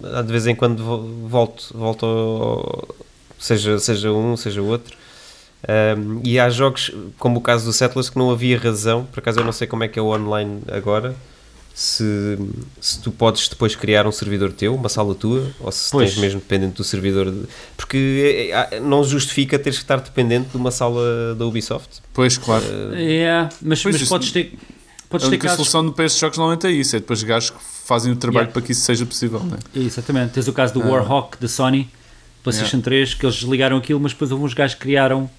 [0.01, 2.95] de vez em quando volto, volto ao,
[3.37, 4.95] seja, seja um, seja outro,
[5.67, 9.39] um, e há jogos, como o caso do Settlers, que não havia razão, por acaso
[9.39, 11.15] eu não sei como é que é o online agora,
[11.73, 12.37] se,
[12.79, 16.11] se tu podes depois criar um servidor teu, uma sala tua, ou se pois.
[16.11, 17.43] tens mesmo dependente do servidor, de,
[17.75, 22.01] porque é, é, não justifica teres que estar dependente de uma sala da Ubisoft.
[22.13, 22.63] Pois, claro.
[22.63, 24.53] Uh, é, mas, mas podes ter...
[25.09, 25.67] Podes a única casos...
[25.67, 28.53] solução para esses jogos normalmente é isso, é depois gajos que fazem o trabalho yeah.
[28.53, 29.39] para que isso seja possível.
[29.41, 29.57] Né?
[29.75, 30.87] Exatamente, tens o caso do ah.
[30.87, 31.89] Warhawk da Sony,
[32.41, 32.83] PlayStation yeah.
[32.85, 35.29] 3, que eles desligaram aquilo, mas depois alguns gajos criaram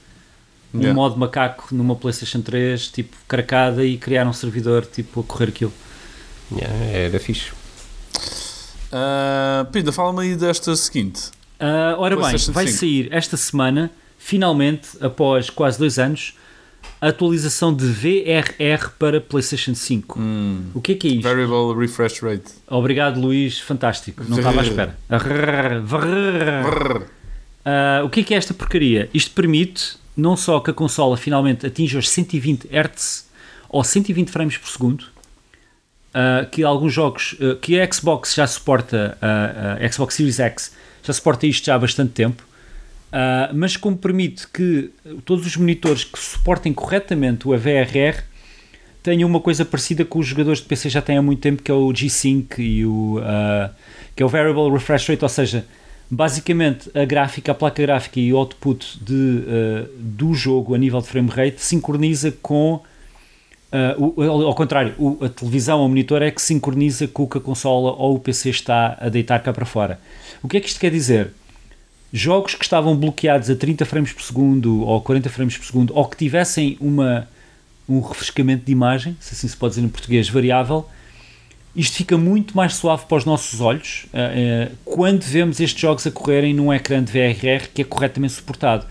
[0.74, 0.94] um yeah.
[0.94, 5.72] modo macaco numa PlayStation 3, tipo, caracada e criar um servidor, tipo, a correr aquilo.
[6.52, 7.50] Yeah, era fixe.
[8.92, 11.30] Uh, fala-me aí desta seguinte.
[11.60, 12.78] Uh, ora bem, vai 5.
[12.78, 16.34] sair esta semana, finalmente, após quase dois anos,
[17.00, 20.18] a atualização de VRR para PlayStation 5.
[20.18, 20.70] Hum.
[20.74, 21.22] O que é que é isto?
[21.22, 22.52] Variable Refresh Rate.
[22.66, 24.24] Obrigado, Luís, fantástico.
[24.28, 24.96] Não estava à espera.
[27.66, 29.10] Uh, o que é que é esta porcaria?
[29.12, 33.26] Isto permite não só que a consola finalmente atinge os 120 Hz
[33.68, 39.18] ou 120 frames por segundo, uh, que alguns jogos, uh, que a Xbox já suporta,
[39.20, 42.42] uh, a Xbox Series X já suporta isto já há bastante tempo,
[43.54, 44.90] mas como permite que
[45.24, 48.24] todos os monitores que suportem corretamente o VRR
[49.04, 51.70] tenham uma coisa parecida com os jogadores de PC já têm há muito tempo, que
[51.70, 53.20] é o G-Sync e o
[54.16, 55.64] que é o Variable Refresh Rate, ou seja,
[56.10, 61.00] basicamente a gráfica, a placa gráfica e o output de, uh, do jogo a nível
[61.00, 62.82] de frame rate sincroniza com uh,
[63.98, 67.40] o, ao contrário, o, a televisão o monitor é que sincroniza com o que a
[67.40, 70.00] consola ou o PC está a deitar cá para fora.
[70.42, 71.32] O que é que isto quer dizer?
[72.12, 76.06] Jogos que estavam bloqueados a 30 frames por segundo ou 40 frames por segundo ou
[76.06, 77.28] que tivessem uma,
[77.88, 80.86] um refrescamento de imagem, se assim se pode dizer em português, variável,
[81.76, 86.06] isto fica muito mais suave para os nossos olhos uh, uh, quando vemos estes jogos
[86.06, 88.86] a correrem num ecrã de VRR que é corretamente suportado.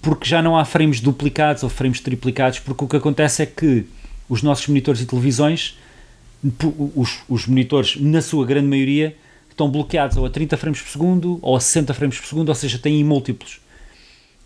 [0.00, 3.84] Porque já não há frames duplicados ou frames triplicados, porque o que acontece é que
[4.26, 5.78] os nossos monitores e televisões,
[6.96, 9.14] os, os monitores, na sua grande maioria,
[9.50, 12.54] estão bloqueados ou a 30 frames por segundo ou a 60 frames por segundo, ou
[12.54, 13.60] seja, têm múltiplos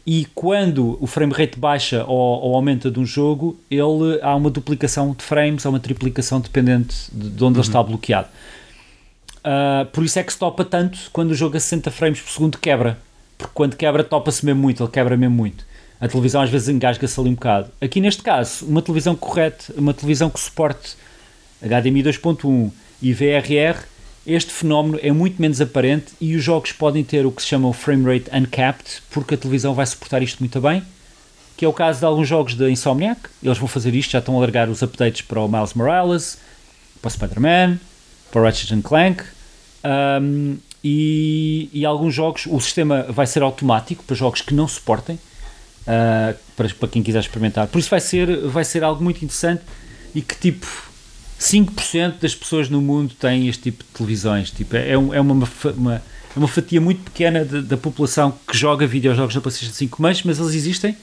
[0.06, 4.50] e quando o frame rate baixa ou, ou, aumenta de um jogo, ele há uma
[4.50, 7.50] duplicação de frames, há uma triplicação dependente de, de onde uhum.
[7.52, 8.28] ele está bloqueado.
[9.38, 12.30] Uh, por isso é que se topa tanto quando o jogo a 60 frames por
[12.30, 12.98] segundo quebra.
[13.38, 15.64] Porque quando quebra, topa-se mesmo muito, ele quebra mesmo muito.
[15.98, 17.70] A televisão às vezes engasga-se ali um bocado.
[17.80, 20.96] Aqui neste caso, uma televisão correta, uma televisão que suporte
[21.62, 23.84] HDMI 2.1 e VRR
[24.26, 27.68] este fenómeno é muito menos aparente e os jogos podem ter o que se chama
[27.68, 30.82] o frame rate uncapped, porque a televisão vai suportar isto muito bem,
[31.56, 33.20] que é o caso de alguns jogos da Insomniac.
[33.42, 36.38] Eles vão fazer isto, já estão a largar os updates para o Miles Morales,
[37.00, 37.78] para o Spider-Man,
[38.30, 39.22] para o Ratchet Clank.
[40.22, 45.16] Um, e, e, alguns jogos, o sistema vai ser automático para jogos que não suportem,
[45.16, 47.68] uh, para, para quem quiser experimentar.
[47.68, 49.62] Por isso vai ser, vai ser algo muito interessante
[50.14, 50.66] e que tipo
[51.38, 54.50] 5% das pessoas no mundo têm este tipo de televisões.
[54.50, 58.86] Tipo, é, é uma, uma, é uma fatia muito pequena de, da população que joga
[58.86, 60.96] videojogos na PlayStation 5, mas, mas eles existem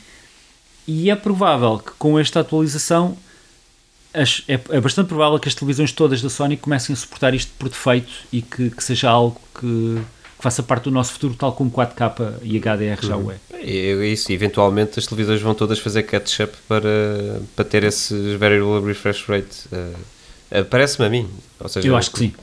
[0.88, 3.18] e é provável que com esta atualização
[4.14, 7.52] as, é, é, bastante provável que as televisões todas da Sony comecem a suportar isto
[7.58, 11.54] por defeito e que, que seja algo que, que, faça parte do nosso futuro, tal
[11.54, 13.38] como 4K e HDR já o é.
[13.54, 19.24] É isso, eventualmente as televisões vão todas fazer catch-up para, para ter esse variable refresh
[19.28, 19.68] rate.
[19.72, 19.96] Uh,
[20.70, 21.30] parece-me a mim.
[21.60, 22.34] Ou seja, eu acho que sim.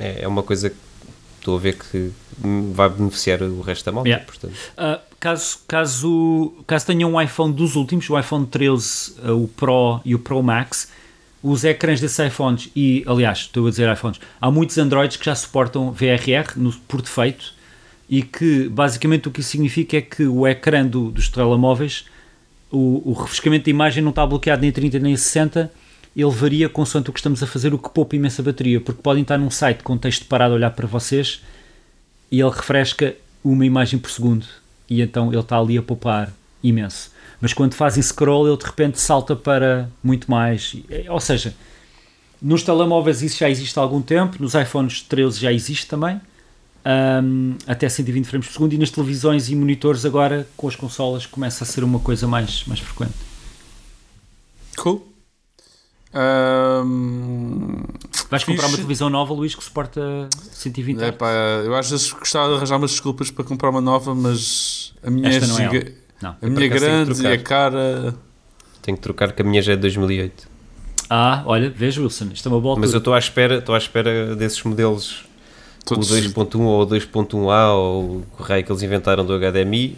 [0.00, 0.76] É, é uma coisa que
[1.38, 2.10] estou a ver que
[2.72, 4.08] vai beneficiar o resto da malta.
[4.08, 4.26] Yeah.
[4.26, 4.54] Portanto.
[4.76, 10.00] Uh, caso, caso, caso tenha um iPhone dos últimos, o iPhone 13, uh, o Pro
[10.04, 10.90] e o Pro Max,
[11.42, 15.34] os ecrãs desses iPhones, e aliás, estou a dizer iPhones, há muitos Androids que já
[15.34, 17.54] suportam VRR no, por defeito
[18.08, 22.06] e que basicamente o que isso significa é que o ecrã do, dos telemóveis,
[22.70, 25.70] o, o refrescamento de imagem não está bloqueado nem a 30 nem a 60
[26.16, 29.22] ele varia consoante o que estamos a fazer, o que poupa imensa bateria, porque podem
[29.22, 31.42] estar num site com texto parado a olhar para vocês
[32.32, 33.14] e ele refresca
[33.44, 34.46] uma imagem por segundo
[34.88, 37.10] e então ele está ali a poupar imenso.
[37.40, 40.74] Mas quando fazem scroll, ele de repente salta para muito mais.
[41.10, 41.54] Ou seja,
[42.40, 46.20] nos telemóveis isso já existe há algum tempo, nos iPhones 13 já existe também,
[47.22, 51.26] um, até 120 frames por segundo, e nas televisões e monitores agora com as consolas
[51.26, 53.14] começa a ser uma coisa mais, mais frequente.
[54.76, 55.15] Cool.
[56.16, 57.82] Um,
[58.30, 61.30] Vais comprar uma televisão nova, Luís, que suporta 120 é, pá,
[61.64, 65.28] Eu às vezes gostava de arranjar umas desculpas para comprar uma nova, mas a minha
[65.28, 65.88] Esta é, não giga...
[65.88, 65.92] é
[66.22, 66.36] não.
[66.40, 68.14] A minha é grande e a cara.
[68.80, 70.48] Tenho que trocar, que a minha já é de 2008.
[71.10, 73.78] Ah, olha, veja, Wilson, isto é uma boa Mas eu estou à espera, estou à
[73.78, 75.24] espera desses modelos,
[75.84, 79.96] Todos o 2.1 ou o 2.1A ou o raio que eles inventaram do HDMI.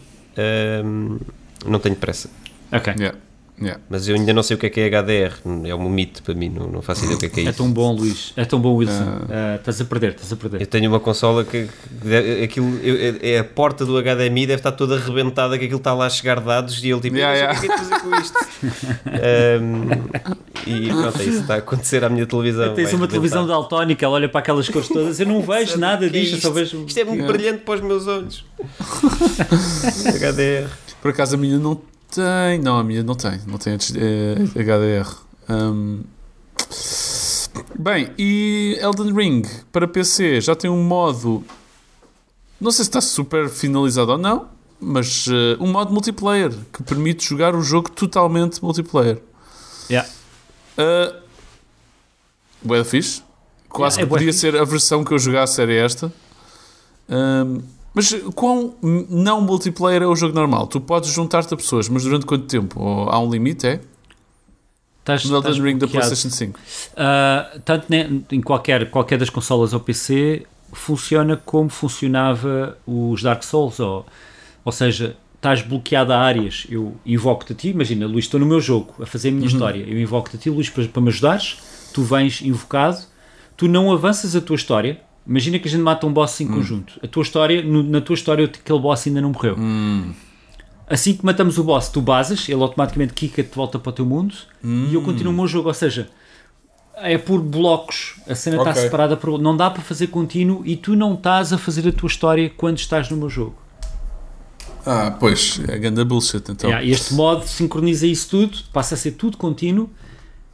[0.84, 1.18] Um,
[1.66, 2.28] não tenho pressa.
[2.70, 2.92] Ok.
[2.98, 3.18] Yeah.
[3.60, 3.80] Yeah.
[3.90, 5.34] Mas eu ainda não sei o que é que é HDR,
[5.66, 7.46] é um mito para mim, não, não faço ideia o que é que é, é
[7.46, 7.50] isso.
[7.50, 9.02] É tão bom, Luís, é tão bom, Wilson.
[9.02, 10.60] Uh, uh, estás a perder, estás a perder.
[10.60, 11.68] Eu tenho uma consola que,
[12.00, 15.92] que aquilo, eu, é a porta do HDMI deve estar toda arrebentada, que aquilo está
[15.92, 17.58] lá a chegar dados e ele tipo, yeah, yeah.
[17.58, 18.38] o que é que é fazer com isto?
[19.60, 19.88] um,
[20.66, 22.74] e pronto, é isso está a acontecer à minha televisão.
[22.74, 26.36] Tens uma televisão daltónica, ela olha para aquelas cores todas, eu não vejo nada disto,
[26.36, 26.84] é só vejo.
[26.86, 27.32] Isto é muito yeah.
[27.32, 28.44] brilhante para os meus olhos.
[30.06, 30.70] HDR.
[31.02, 31.80] Por acaso a minha não
[32.10, 35.16] tem, não, a minha não tem, não tem HDR.
[35.48, 36.02] Um,
[37.78, 39.42] bem, e Elden Ring
[39.72, 41.44] para PC já tem um modo,
[42.60, 44.48] não sei se está super finalizado ou não,
[44.80, 49.20] mas uh, um modo multiplayer que permite jogar o jogo totalmente multiplayer.
[49.90, 50.08] Yeah.
[50.78, 51.28] Uh,
[52.62, 53.22] Boa fixe.
[53.68, 56.12] Quase yeah, que é podia ser a versão que eu jogasse era esta.
[57.08, 57.62] Um,
[57.94, 60.66] Mas quão não multiplayer é o jogo normal?
[60.66, 62.80] Tu podes juntar-te a pessoas, mas durante quanto tempo?
[62.80, 63.80] Ou há um limite, é?
[65.00, 65.88] Estás, No Elden Ring da.
[65.88, 66.60] PlayStation 5.
[66.96, 73.42] Ah, tanto ne- em qualquer, qualquer das consolas ou PC funciona como funcionava os Dark
[73.42, 74.04] Souls, ou,
[74.64, 76.66] ou seja, estás bloqueado a áreas.
[76.68, 79.82] Eu invoco-te a ti, imagina, Luís, estou no meu jogo a fazer a minha história.
[79.82, 81.58] Eu invoco-te a ti, Luís, para, para me ajudares.
[81.94, 82.98] Tu vens invocado,
[83.56, 85.00] tu não avanças a tua história.
[85.28, 86.98] Imagina que a gente mata um boss em conjunto.
[87.02, 89.56] A tua história, no- na tua história, aquele boss ainda não morreu.
[90.88, 94.06] Assim que matamos o boss, tu basas, ele automaticamente kicka-te de volta para o teu
[94.06, 95.68] mundo e eu continuo o meu jogo.
[95.68, 96.08] Ou seja,
[96.96, 98.82] é por blocos, a cena está Ok.
[98.82, 99.38] separada por.
[99.38, 102.78] Não dá para fazer contínuo e tu não estás a fazer a tua história quando
[102.78, 103.54] estás no meu jogo.
[104.86, 106.70] Ah, pois, é ganda bullshit então.
[106.70, 109.90] Yeah, este modo sincroniza isso tudo, passa a ser tudo contínuo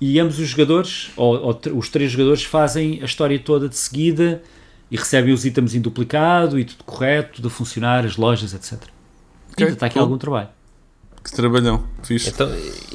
[0.01, 4.43] e ambos os jogadores, ou, ou os três jogadores, fazem a história toda de seguida
[4.91, 8.75] e recebem os itens em duplicado e tudo correto, tudo a funcionar, as lojas, etc.
[9.53, 10.03] Ok, Ainda está aqui cool.
[10.03, 10.49] algum trabalho.
[11.23, 12.29] Que trabalhão, fixe.
[12.29, 12.49] Então,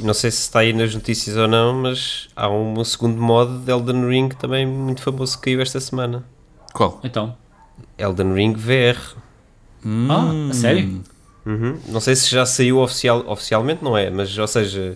[0.03, 3.71] não sei se está aí nas notícias ou não, mas há um segundo modo de
[3.71, 6.23] Elden Ring também muito famoso que caiu esta semana.
[6.71, 6.99] Qual?
[7.03, 7.35] Então,
[7.97, 8.97] Elden Ring VR.
[10.09, 11.01] ah, a sério?
[11.45, 11.79] Uhum.
[11.87, 14.11] Não sei se já saiu oficial, oficialmente, não é?
[14.11, 14.95] Mas, ou seja,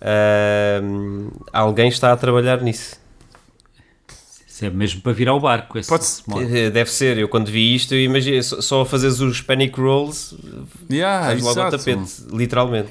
[0.00, 2.96] ahm, alguém está a trabalhar nisso.
[4.62, 5.76] Isso é mesmo para virar o barco.
[5.78, 6.42] Esse Pode- modo.
[6.56, 9.78] Eh, Deve ser, eu quando vi isto, eu imaginei, só, só a fazeres os panic
[9.80, 10.36] rolls,
[10.90, 12.90] Yeah, vais logo ao tapete, literalmente.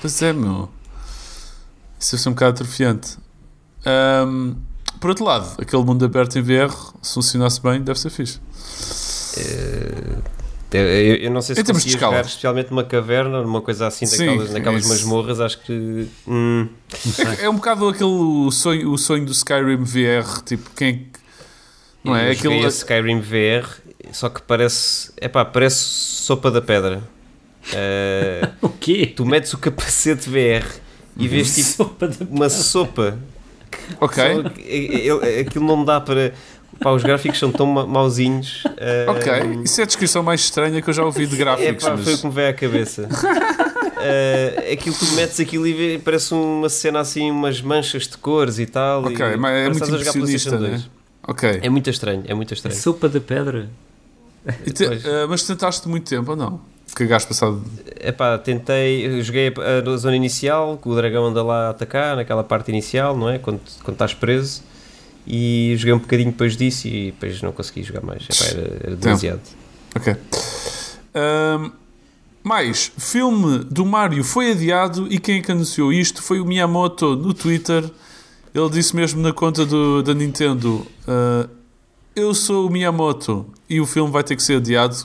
[0.00, 0.68] Pois é, meu.
[1.98, 3.16] Isso deve ser um bocado atrofiante.
[3.86, 4.54] Ahm,
[5.00, 8.38] por outro lado, aquele mundo aberto em VR, se funcionasse bem, deve ser fixe.
[9.36, 10.22] Eu,
[10.76, 14.52] eu- eu não sei se conseguia jogar especialmente numa caverna, numa coisa assim, Sim, daquelas,
[14.52, 14.88] naquelas isso.
[14.92, 16.06] masmorras, acho que...
[16.26, 16.68] hum,
[17.40, 21.04] É, é um bocado aquele sonho, o sonho do Skyrim VR, tipo, quem é que-
[22.04, 22.30] Não é?
[22.30, 23.66] Aquele, Skyrim VR,
[24.12, 27.02] só que parece, epá, parece sopa da pedra.
[27.70, 29.04] Eh, O quê?
[29.14, 30.64] tu metes o capacete VR
[31.18, 33.18] e vês tipo Sopa uma sopa.
[34.00, 36.32] ok, Só que, eh, eh, aquilo não dá para...
[36.80, 38.62] Pá, os gráficos são tão ma- mauzinhos.
[38.76, 39.60] eh, ok.
[39.64, 41.84] Isso é a descrição mais estranha que eu já ouvi de É gráficos.
[41.84, 42.20] pá, foi o mas...
[42.20, 43.08] que me veio à cabeça.
[44.00, 48.60] Eh, aquilo tu metes aquilo e vê, parece uma cena assim, umas manchas de cores
[48.60, 49.02] e tal.
[49.04, 50.82] Ok, e mas é muito que impressionista, né?
[51.26, 51.58] Ok.
[51.62, 52.76] É muito estranho, é muito estranho.
[52.78, 53.68] Sopa de pedra.
[54.64, 56.60] E te- ah, mas tentaste muito tempo ou não?
[56.94, 57.60] Cagaste passado.
[58.00, 62.14] Epá, tentei, eu joguei a, a zona inicial, que o dragão anda lá a atacar,
[62.14, 63.38] naquela parte inicial, não é?
[63.38, 64.62] Quando, quando estás preso.
[65.30, 68.22] E joguei um bocadinho depois disso e depois não consegui jogar mais.
[68.22, 69.40] Epá, era, era demasiado.
[69.94, 70.16] Ok.
[71.14, 71.70] Ahm,
[72.42, 77.14] mais, filme do Mario foi adiado e quem é que anunciou isto foi o Miyamoto
[77.14, 77.84] no Twitter.
[78.54, 81.46] Ele disse mesmo na conta do, da Nintendo: ah,
[82.16, 84.96] Eu sou o Miyamoto e o filme vai ter que ser adiado.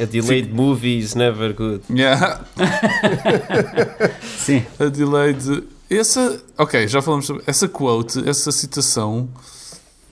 [0.00, 1.82] A delayed movie is never good.
[1.90, 2.44] Yeah,
[4.38, 4.64] Sim.
[4.78, 5.64] a delayed.
[5.90, 9.28] Essa, ok, já falamos sobre essa quote, essa citação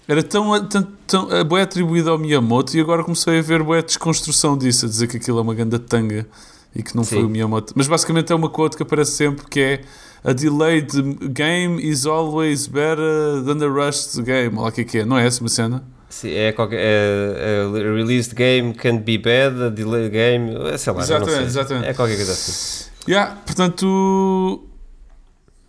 [0.06, 3.80] era tão, tão, tão a bué atribuída ao Miyamoto e agora comecei a ver bué
[3.82, 6.26] desconstrução disso, a dizer que aquilo é uma ganda tanga
[6.74, 7.24] e que não foi Sim.
[7.24, 7.72] o Miyamoto.
[7.76, 9.80] Mas basicamente é uma quote que aparece sempre que é
[10.24, 10.90] a delayed
[11.30, 14.56] game is always better than the rushed game.
[14.56, 15.82] Olha lá o que é que é, não é essa uma cena?
[16.08, 20.92] Sim, é qualquer, é, a released game can be bad, a delayed game, é, sei
[20.92, 21.44] lá, Exatamente, sei.
[21.46, 21.88] exatamente.
[21.88, 22.90] É qualquer coisa assim.
[23.08, 24.62] Yeah, portanto,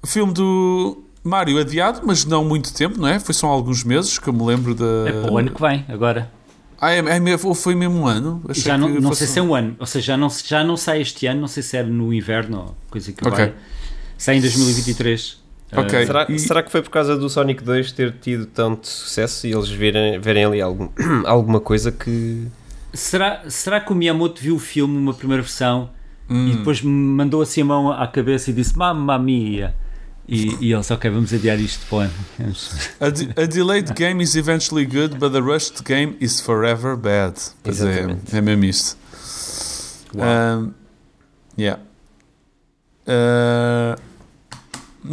[0.06, 3.20] filme do Mario adiado, mas não muito tempo, não é?
[3.20, 5.10] Foi só alguns meses que eu me lembro da.
[5.10, 6.32] É para o ano que vem, agora.
[6.80, 8.42] Ah, é, é foi mesmo um ano?
[8.50, 10.28] Achei Já não, que não fosse sei se é um ano, ou seja, já não,
[10.30, 13.38] já não sai este ano, não sei se é no inverno ou coisa que Ok.
[13.38, 13.54] vai.
[14.18, 15.42] Sai em 2023.
[15.76, 16.00] Ok.
[16.02, 19.48] Ah, Será, e- será que foi por causa do Sonic 2 ter tido tanto sucesso
[19.48, 20.90] e eles verem, verem ali algum,
[21.26, 22.48] alguma coisa que.
[22.94, 25.90] será, será que o Miyamoto viu o filme, uma primeira versão,
[26.30, 26.48] Hum.
[26.50, 29.74] e depois me mandou assim a mão à cabeça e disse Mamma mia!
[30.28, 32.14] E, e eles, ok, vamos adiar isto para o ano.
[33.00, 37.34] A, de- a delayed game is eventually good, but the rushed game is forever bad.
[37.62, 38.36] Pois é, Exatamente.
[38.36, 38.98] é mesmo isto.
[40.16, 40.72] Um,
[41.58, 41.82] yeah.
[43.06, 44.00] Uh,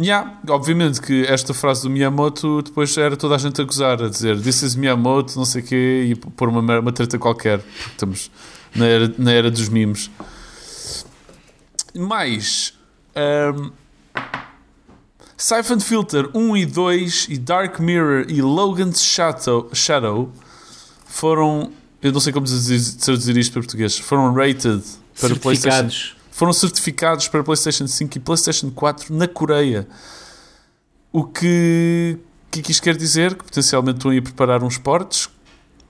[0.01, 0.39] yeah.
[0.47, 4.39] Obviamente que esta frase do Miyamoto depois era toda a gente a gozar, a dizer
[4.39, 8.31] This is Miyamoto, não sei o quê, e pôr uma, uma treta qualquer, porque estamos
[8.73, 10.09] na era, na era dos mimos.
[11.95, 12.73] Mais.
[13.13, 13.71] Um,
[15.41, 20.31] Siphon Filter 1 e 2 e Dark Mirror e Logan's Shadow, Shadow
[21.07, 24.83] foram, eu não sei como traduzir, traduzir isto para português, foram rated
[25.19, 26.15] para PlayStation, Certificados.
[26.29, 29.87] foram certificados para PlayStation 5 e PlayStation 4 na Coreia.
[31.11, 33.33] O que, o que que isto quer dizer?
[33.33, 35.27] Que potencialmente estão a ir preparar uns portes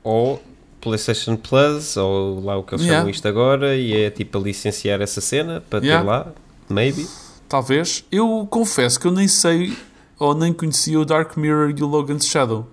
[0.02, 0.42] Ou
[0.80, 3.02] PlayStation Plus, ou lá o que eles Yeah.
[3.02, 6.02] chamam isto agora, e é tipo a licenciar essa cena para Yeah.
[6.04, 6.32] ter lá,
[6.70, 7.06] maybe.
[7.52, 8.06] Talvez.
[8.10, 9.78] Eu confesso que eu nem sei
[10.18, 12.66] ou nem conhecia o Dark Mirror e o Logan's Shadow.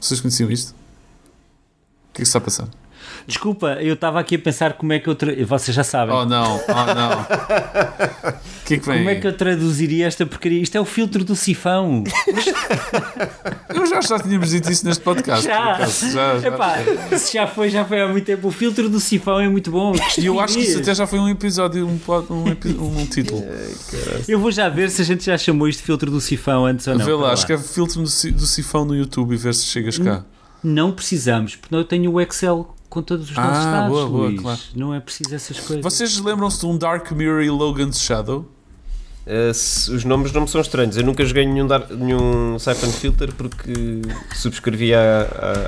[0.00, 0.70] Vocês conheciam isto?
[0.70, 2.66] O que é que está a passar?
[3.26, 5.14] Desculpa, eu estava aqui a pensar como é que eu.
[5.14, 5.32] Tra...
[5.44, 6.14] Vocês já sabem.
[6.14, 7.22] Oh não, oh não.
[7.22, 8.98] O que é que vem?
[8.98, 10.60] Como é que eu traduziria esta porcaria?
[10.60, 12.04] Isto é o filtro do sifão.
[13.74, 15.44] Eu já, já tínhamos dito isso neste podcast.
[15.44, 15.78] Já.
[15.86, 16.48] já, já.
[16.48, 16.76] Epá,
[17.16, 18.48] se já foi, já foi há muito tempo.
[18.48, 19.92] O filtro do sifão é muito bom.
[20.18, 21.98] E eu acho que isso até já foi um episódio, um,
[22.30, 23.42] um, um título.
[24.28, 26.86] Eu vou já ver se a gente já chamou isto de filtro do sifão antes
[26.86, 27.04] ou não.
[27.04, 30.24] Vê lá, Espera escreve filtro do, do sifão no YouTube e vê se chegas cá.
[30.62, 34.26] Não precisamos, porque eu tenho o Excel com todos os nossos Ah, dados, boa, boa,
[34.28, 34.40] Luís.
[34.40, 34.60] claro.
[34.76, 35.82] Não é preciso essas coisas.
[35.82, 38.46] Vocês lembram-se de um Dark Mirror e Logan's Shadow?
[39.24, 40.96] Uh, se- os nomes não me são estranhos.
[40.96, 43.72] Eu nunca joguei nenhum, dar, nenhum Siphon Filter porque
[44.34, 44.98] subscrevi à,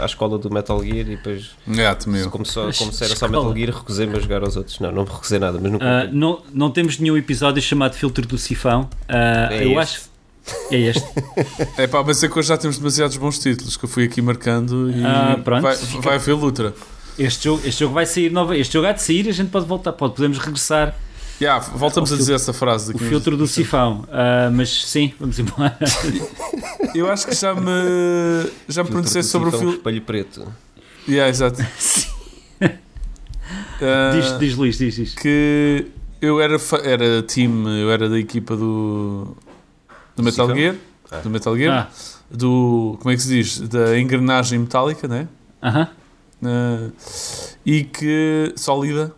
[0.01, 2.29] à, à escola do Metal Gear e depois, Gato meu.
[2.31, 3.29] como, só, como se era só.
[3.29, 4.81] Metal Gear, recusei-me a jogar aos outros.
[4.81, 5.85] Não, não me recusei nada, mas nunca.
[5.87, 8.91] Ah, não, não temos nenhum episódio chamado filtro do sifão.
[9.09, 9.79] Ah, É eu este.
[9.79, 10.15] acho.
[10.73, 11.05] É este.
[11.79, 14.21] É pá, mas é que hoje já temos demasiados bons títulos que eu fui aqui
[14.21, 15.63] marcando e Ah, pronto.
[15.63, 16.75] vai, Fica- vai haver luta.
[17.19, 18.57] Este jogo, este jogo vai sair nova.
[18.57, 20.95] Este jogo há de sair, a gente pode voltar, pode, podemos regressar
[21.41, 22.95] Yeah, voltamos O a dizer essa frase.
[22.95, 24.05] o filtro do sifão.
[24.13, 25.77] Ah, mas sim, vamos embora.
[26.95, 27.61] Eu acho que já me,
[28.69, 29.79] já me Filtro pronunciei do sobre o sifão, filtro.
[29.79, 30.53] espelho preto.
[31.09, 31.61] Yeah, exato.
[33.83, 35.15] Ah, diz, diz Luís, diz, diz.
[35.15, 35.87] que
[36.21, 39.37] eu era, era team, eu era da equipa do,
[40.17, 40.57] do Metal Sifão?
[40.57, 40.75] Gear,
[41.11, 41.19] Ah.
[41.19, 41.95] do Metal Gear, Ah,
[42.31, 45.29] do, como é que se diz, da engrenagem metálica, né?
[45.63, 45.89] aham.
[46.45, 46.91] Ah,
[47.65, 49.15] e que sólida.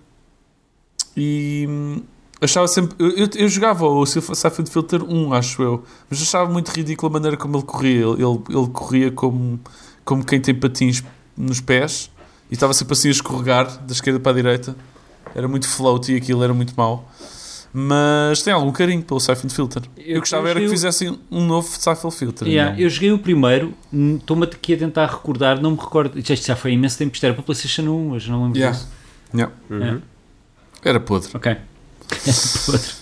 [1.16, 2.02] E hum,
[2.40, 5.84] achava sempre eu, eu, eu jogava o Siphon Filter 1 acho eu.
[6.08, 8.06] Mas achava muito ridículo a maneira como ele corria.
[8.06, 9.60] Ele, ele, ele corria como,
[10.04, 11.02] como quem tem patins
[11.36, 12.10] nos pés
[12.50, 14.76] e estava sempre assim a escorregar da esquerda para a direita.
[15.34, 17.08] Era muito float e aquilo era muito mau
[17.72, 21.46] mas tem algum carinho pelo Siphon Filter eu, Eu- gostava eu era que fizessem um
[21.46, 22.78] novo Siphon Filter Yeah, não?
[22.80, 26.18] eu joguei o primeiro, estou-me aqui a tentar recordar, não me recordo.
[26.18, 28.76] Isto já foi imenso tempo, isto era para PlayStation 1, mas não lembro Yeah.
[28.76, 28.88] disso.
[29.34, 29.52] Yeah.
[29.68, 30.00] Uhum.
[30.82, 31.56] era podre Ok.
[32.68, 32.94] Outro.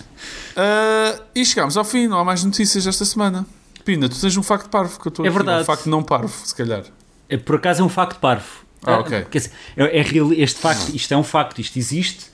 [0.57, 3.45] Ah, e chegámos ao fim, não há mais notícias esta semana.
[3.83, 5.61] Pina, tu tens um facto parvo que eu estou É verdade.
[5.61, 6.83] Um facto não parvo, se calhar.
[7.29, 8.65] É, por acaso é um facto parvo.
[8.83, 9.25] Ah, ok.
[9.29, 12.27] Quer dizer, é, é real- este facto, isto é um facto, isto existe.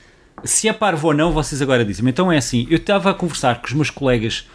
[0.44, 2.08] Se é parvo ou não, vocês agora dizem.
[2.08, 4.48] Então é assim, eu estava a conversar com os meus colegas,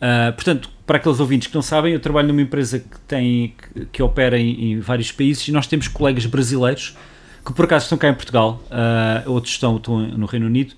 [0.00, 3.86] ah, portanto, para aqueles ouvintes que não sabem, eu trabalho numa empresa que tem que,
[3.86, 6.96] que opera em, em vários países e nós temos colegas brasileiros
[7.44, 10.74] que por acaso estão cá em Portugal, ah, outros estão, estão no Reino Unido,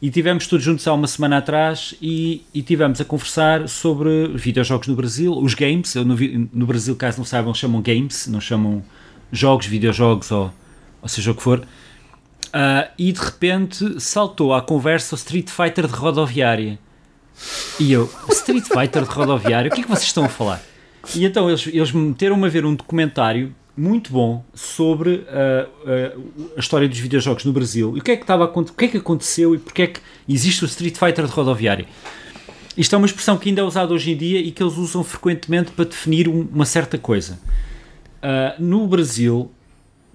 [0.00, 4.88] e tivemos todos juntos há uma semana atrás e, e tivemos a conversar sobre videojogos
[4.88, 6.16] no Brasil, os games, no,
[6.52, 8.82] no Brasil, caso não saibam, chamam games, não chamam
[9.30, 10.52] jogos, videojogos ou,
[11.00, 11.64] ou seja o que for.
[12.52, 16.78] Ah, e de repente saltou à conversa o Street Fighter de rodoviária.
[17.80, 20.62] E eu, Street Fighter de rodoviária, o que é que vocês estão a falar?
[21.16, 26.18] E então eles, eles meteram-me a ver um documentário muito bom sobre ah, ah,
[26.56, 28.88] a história dos videojogos no Brasil e o que é que estava o que é
[28.88, 31.86] que aconteceu e porque é que existe o Street Fighter de rodoviária.
[32.76, 35.02] Isto é uma expressão que ainda é usada hoje em dia e que eles usam
[35.02, 37.38] frequentemente para definir um- uma certa coisa.
[38.22, 39.50] Ah, no Brasil,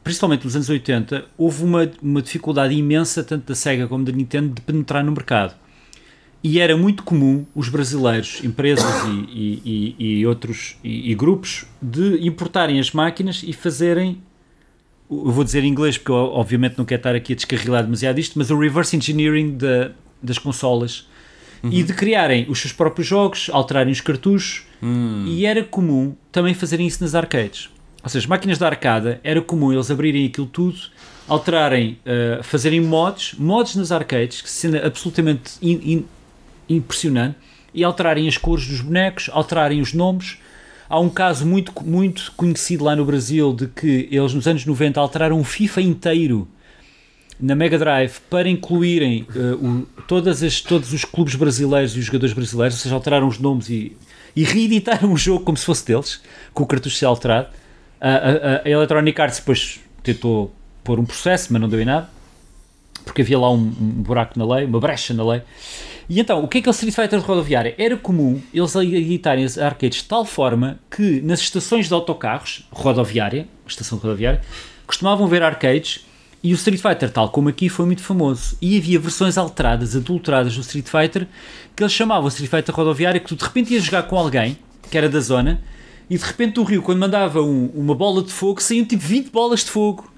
[0.08, 4.54] principalmente nos anos 80, houve uma, uma dificuldade imensa, tanto da Sega como da Nintendo,
[4.56, 5.54] de penetrar no mercado.
[6.44, 12.26] E era muito comum os brasileiros, empresas e, e- e- e outros e, grupos, de
[12.28, 14.20] importarem as máquinas e fazerem.
[15.10, 18.20] Eu vou dizer em inglês porque eu, obviamente não quero estar aqui a descarrilar demasiado
[18.20, 19.92] isto, mas o reverse engineering da-
[20.22, 21.08] das consolas
[21.64, 24.64] e de criarem os seus próprios jogos, alterarem os cartuchos
[25.28, 27.70] e era comum também fazerem isso nas arcades.
[28.08, 30.78] Ou seja, as máquinas da arcada era comum eles abrirem aquilo tudo,
[31.28, 36.06] alterarem, eh, fazerem mods, mods nas arcades, que sendo absolutamente in- in-
[36.70, 37.36] impressionante,
[37.74, 40.38] e alterarem as cores dos bonecos, alterarem os nomes.
[40.90, 45.02] Há um caso muito, muito conhecido lá no Brasil de que eles nos anos 90
[45.02, 46.48] alteraram o FIFA inteiro
[47.38, 49.28] na Mega Drive para incluírem
[49.62, 53.38] o- todas as, todos os clubes brasileiros e os jogadores brasileiros, ou seja, alteraram os
[53.38, 53.98] nomes e,
[54.34, 56.22] e reeditaram o jogo como se fosse deles,
[56.54, 57.50] com o cartucho ser alterado.
[58.00, 62.10] A, a- a Electronic Arts depois tentou pôr um processo, mas não deu em nada,
[63.04, 65.42] porque havia lá um, um buraco na lei, uma brecha na lei.
[66.10, 67.76] E então, o que é que é o Street Fighter rodoviária?
[67.78, 73.46] Era comum eles editarem as arcades de tal forma que nas estações de autocarros, rodoviária,
[73.68, 74.40] estação rodoviária,
[74.86, 76.06] costumavam ver arcades
[76.42, 78.56] e o Street Fighter, tal como aqui, foi muito famoso.
[78.62, 81.28] E havia versões alteradas, adulteradas do Street Fighter,
[81.76, 84.58] que eles chamavam Street Fighter rodoviária, que tu de repente ias jogar com alguém,
[84.90, 85.60] que era da zona,
[86.10, 89.30] e de repente o Rio, quando mandava um- uma bola de fogo, saíam tipo 20
[89.32, 90.12] bolas de fogo.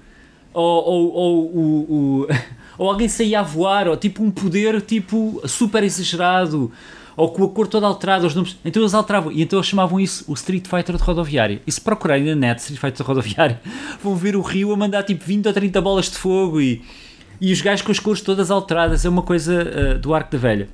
[0.52, 1.92] ou, ou, ou, o,
[2.24, 2.26] o
[2.78, 6.72] ou alguém saía a voar, ou tipo um poder tipo super exagerado,
[7.16, 8.56] ou com a cor toda alterada, os nomes.
[8.64, 11.60] Então eles alteravam, e então eles chamavam isso o Street Fighter de rodoviária.
[11.66, 13.60] E se procurarem na net Street Fighter de rodoviária,
[14.02, 16.82] vão ver o Rio a mandar tipo 20 ou 30 bolas de fogo e,
[17.40, 19.04] e os gajos com as cores todas alteradas.
[19.04, 20.68] É uma coisa uh, do arco da velha.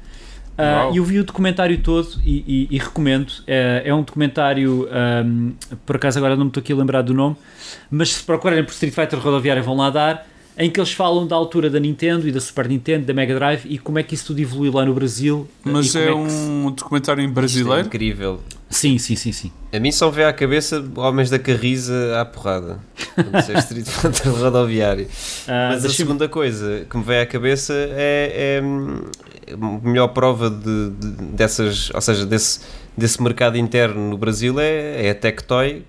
[0.57, 3.31] Uh, eu vi o documentário todo e, e, e recomendo.
[3.47, 4.89] É, é, um documentário,
[5.25, 5.53] um,
[5.85, 7.37] por acaso agora não me estou aqui a lembrar do nome,
[7.91, 10.27] mas se procurarem por Street Fighter rodoviária vão lá dar
[10.59, 13.67] em que eles falam da altura da Nintendo e da Super Nintendo, da Mega Drive
[13.67, 15.47] e como é que isso tudo evoluiu lá no Brasil.
[15.63, 16.77] Mas é, é um se...
[16.77, 17.81] documentário em brasileiro?
[17.81, 18.41] É incrível.
[18.69, 19.53] Sim, sim, sim, sim.
[19.73, 22.81] A mim só vê à cabeça Homens da Carriza à porrada.
[23.45, 25.07] Ser Street Fighter rodoviário.
[25.47, 30.51] Ah, Mas a segunda coisa que me vem à cabeça é, é a melhor prova
[30.51, 32.61] de, de, dessas, ou seja, desse,
[32.97, 35.85] desse mercado interno no Brasil é, é a Tectoy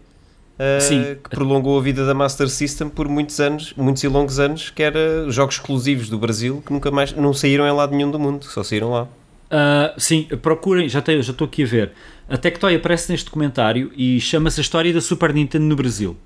[0.57, 4.69] uh, que prolongou a vida da Master System por muitos anos, muitos e longos anos,
[4.69, 8.19] que era jogos exclusivos do Brasil que nunca mais não saíram em lado nenhum do
[8.19, 9.03] mundo, só saíram lá.
[9.03, 11.91] Uh, sim, procurem, já estou já aqui a ver.
[12.29, 16.17] A Tectoy aparece neste documentário e chama-se a história da Super Nintendo no Brasil.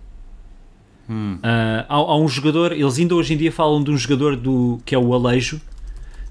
[1.09, 1.35] Hum.
[1.35, 4.79] Uh, há, há, um jogador, eles ainda hoje em dia falam de um jogador do,
[4.85, 5.61] que é o Alejo,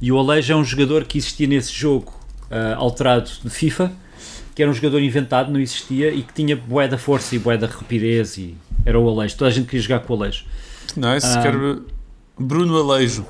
[0.01, 2.13] e o Alejo é um jogador que existia nesse jogo
[2.51, 3.93] uh, alterado de FIFA
[4.61, 7.57] que era um jogador inventado, não existia e que tinha bué da força e bué
[7.57, 8.55] da rapidez e
[8.85, 9.35] era o Alejo.
[9.39, 10.45] Toda a gente queria jogar com o Alejo.
[10.95, 11.87] Nice, um, quero
[12.39, 13.25] Bruno Alejo.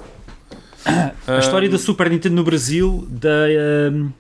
[1.29, 3.47] A história da Super Nintendo no Brasil, da.
[3.93, 4.11] Um,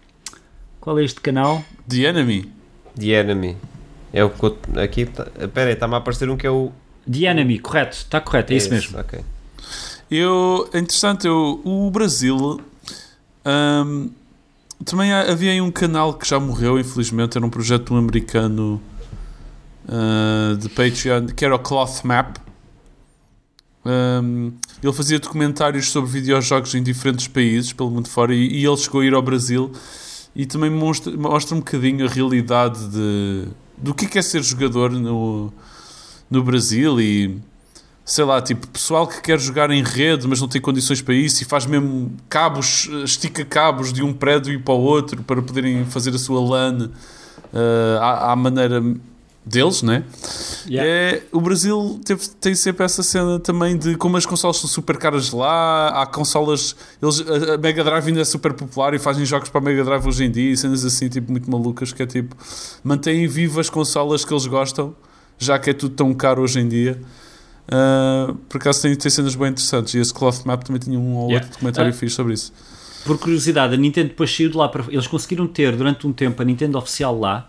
[0.81, 1.65] qual é este canal?
[1.89, 2.49] The Enemy.
[2.97, 3.57] The Enemy.
[4.13, 4.33] É o
[4.81, 5.07] aqui.
[5.07, 6.71] Tá, espera aí, está-me a aparecer um que é o.
[7.11, 8.97] The Enemy, correto, está correto, é, é isso mesmo.
[9.01, 9.19] Ok.
[10.09, 12.61] Eu, é interessante, eu, o Brasil.
[13.45, 14.11] Um,
[14.85, 18.81] também havia aí um canal que já morreu, infelizmente, era um projeto americano
[19.87, 22.37] uh, de Patreon, que era o Cloth Map.
[23.85, 24.53] Um,
[24.83, 29.01] ele fazia documentários sobre videojogos em diferentes países pelo mundo fora e, e ele chegou
[29.01, 29.73] a ir ao Brasil
[30.37, 35.53] e também mostra, mostra um bocadinho a realidade de, do que é ser jogador no,
[36.31, 37.41] no Brasil e
[38.11, 41.45] sei lá, tipo, pessoal que quer jogar em rede, mas não tem condições para isso
[41.45, 45.85] e faz mesmo cabos, estica cabos de um prédio e para o outro para poderem
[45.85, 46.91] fazer a sua LAN
[47.55, 48.83] uh, à, à, maneira
[49.47, 50.03] deles, né?
[50.67, 50.91] Yeah.
[50.91, 54.97] É, o Brasil teve, tem sempre essa cena também de como as consolas são super
[54.97, 59.51] caras lá, há consolas, eles, a Mega Drive ainda é super popular e fazem jogos
[59.51, 62.07] para a Mega Drive hoje em dia e cenas assim, tipo, muito malucas, que é
[62.07, 62.35] tipo,
[62.83, 64.97] mantêm vivas as consolas que eles gostam,
[65.39, 67.01] já que é tudo tão caro hoje em dia.
[67.71, 69.95] Uh, por acaso tem, tem cenas bem interessantes.
[69.95, 71.49] E esse Cloth Map também tinha um ou outro yeah.
[71.49, 72.53] documentário uh, fixe sobre isso.
[73.05, 74.85] Por curiosidade, a Nintendo depois saiu de lá para.
[74.89, 77.49] Eles conseguiram ter durante um tempo a Nintendo oficial lá,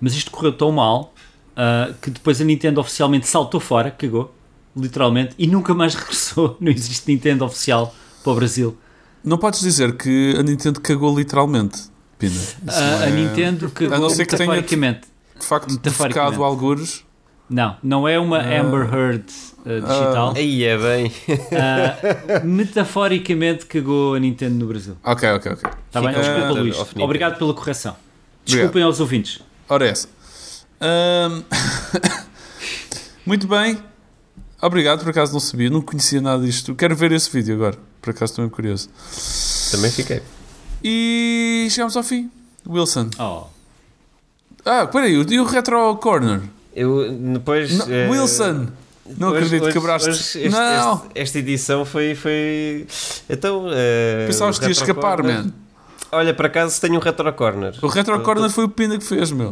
[0.00, 1.14] mas isto correu tão mal
[1.52, 4.32] uh, que depois a Nintendo oficialmente saltou fora, cagou,
[4.76, 6.56] literalmente, e nunca mais regressou.
[6.60, 8.76] Não existe Nintendo oficial para o Brasil.
[9.24, 11.80] Não podes dizer que a Nintendo cagou literalmente,
[12.18, 12.34] Pina.
[12.68, 13.04] É...
[13.04, 17.04] A Nintendo cagou a não ser que tenha de facto defecado algures.
[17.48, 19.24] Não, não é uma Amber Heard
[19.64, 20.34] uh, digital.
[20.36, 21.06] Aí é bem.
[21.06, 24.96] Uh, metaforicamente cagou a Nintendo no Brasil.
[25.02, 25.70] Ok, ok, ok.
[25.86, 26.12] Está bem?
[26.12, 26.76] Desculpa, Luís.
[26.96, 27.96] Obrigado pela correção.
[28.44, 28.88] Desculpem Obrigado.
[28.88, 29.40] aos ouvintes.
[29.68, 30.08] Ora, essa.
[30.80, 31.42] Um...
[33.24, 33.78] Muito bem.
[34.60, 36.74] Obrigado, por acaso não sabia, não conhecia nada disto.
[36.74, 38.88] Quero ver esse vídeo agora, por acaso estou curioso.
[39.72, 40.22] Também fiquei.
[40.84, 42.30] E chegamos ao fim.
[42.68, 43.10] Wilson.
[43.18, 43.46] Oh.
[44.64, 46.42] Ah, peraí, e o Retro Corner?
[46.74, 47.76] Eu depois.
[47.76, 48.68] Não, uh, Wilson!
[49.18, 50.10] Não hoje, acredito que quebraste.
[50.10, 50.94] Hoje, este, não.
[50.94, 52.14] Este, esta edição foi.
[52.14, 52.86] foi...
[53.28, 53.66] Então.
[53.66, 55.52] Uh, Pensavas que ia escapar, man.
[56.10, 57.74] Olha, por acaso tenho um Retro Corner.
[57.80, 59.50] O Retro Corner foi o Pina que fez, meu.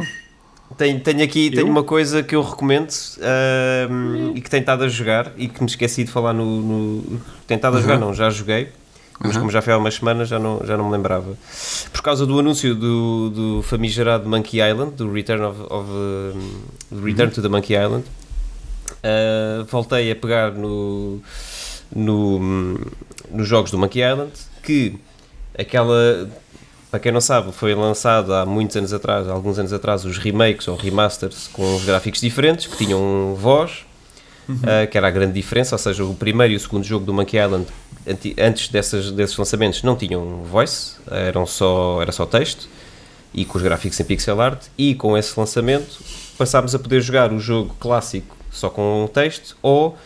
[0.77, 4.89] Tenho, tenho aqui tenho uma coisa que eu recomendo uh, e que tenho estado a
[4.89, 6.45] jogar e que me esqueci de falar no.
[6.45, 8.09] no tenho estado a jogar, uhum.
[8.09, 8.69] não, já joguei.
[9.23, 9.41] Mas uhum.
[9.41, 11.37] como já foi há umas semanas, já não, já não me lembrava.
[11.93, 17.29] Por causa do anúncio do, do famigerado Monkey Island, do Return, of, of uh, Return
[17.29, 17.35] uhum.
[17.35, 18.05] to the Monkey Island,
[19.05, 21.21] uh, voltei a pegar no,
[21.95, 22.79] no,
[23.31, 24.33] nos jogos do Monkey Island,
[24.63, 24.99] que
[25.59, 26.29] aquela,
[26.91, 30.69] para quem não sabe, foi lançado há muitos anos atrás, alguns anos atrás, os remakes
[30.69, 33.85] ou remasters com os gráficos diferentes, que tinham voz,
[34.49, 34.57] uhum.
[34.57, 37.13] uh, que era a grande diferença, ou seja, o primeiro e o segundo jogo do
[37.13, 37.67] Monkey Island,
[38.39, 42.69] antes dessas, desses lançamentos, não tinham voice, eram só, era só texto,
[43.33, 46.01] e com os gráficos em pixel art, e com esse lançamento
[46.37, 49.97] passámos a poder jogar o jogo clássico só com texto ou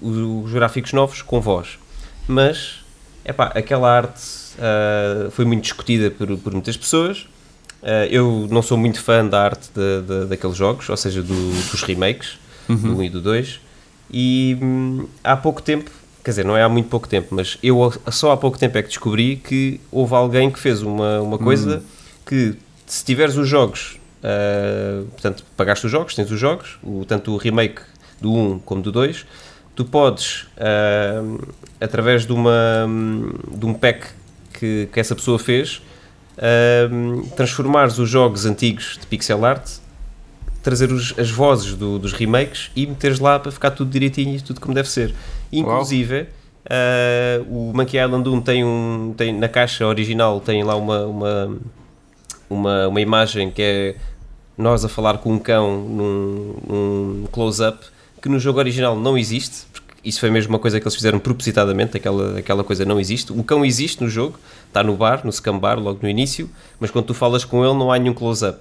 [0.00, 1.78] os gráficos novos com voz.
[2.26, 2.80] Mas,
[3.24, 4.20] epá, aquela arte
[4.56, 7.26] uh, foi muito discutida por, por muitas pessoas.
[7.82, 11.70] Uh, eu não sou muito fã da arte de, de, daqueles jogos, ou seja, do,
[11.70, 12.38] dos remakes,
[12.68, 12.76] uhum.
[12.76, 13.60] do 1 e do 2.
[14.12, 15.90] E hum, há pouco tempo,
[16.22, 18.82] quer dizer, não é há muito pouco tempo, mas eu só há pouco tempo é
[18.82, 21.82] que descobri que houve alguém que fez uma, uma coisa hum.
[22.26, 27.32] que, se tiveres os jogos, uh, portanto, pagaste os jogos, tens os jogos, o, tanto
[27.32, 27.82] o remake
[28.20, 29.26] do 1 como do 2,
[29.74, 31.46] tu podes, uh,
[31.80, 32.88] através de, uma,
[33.50, 34.06] de um pack
[34.52, 35.82] que, que essa pessoa fez,
[36.36, 39.68] uh, transformares os jogos antigos de pixel art,
[40.62, 44.40] trazer os, as vozes do, dos remakes e meteres lá para ficar tudo direitinho e
[44.40, 45.14] tudo como deve ser.
[45.50, 51.06] Inclusive, uh, o Monkey Island 1 tem, um, tem na caixa original tem lá uma,
[51.06, 51.56] uma,
[52.48, 53.96] uma, uma imagem que é
[54.56, 57.86] nós a falar com um cão num, num close-up
[58.20, 61.18] que no jogo original não existe, porque isso foi mesmo uma coisa que eles fizeram
[61.18, 63.32] propositadamente, aquela, aquela coisa não existe.
[63.32, 64.38] O cão existe no jogo,
[64.68, 66.48] está no bar, no scam bar, logo no início,
[66.78, 68.58] mas quando tu falas com ele não há nenhum close-up.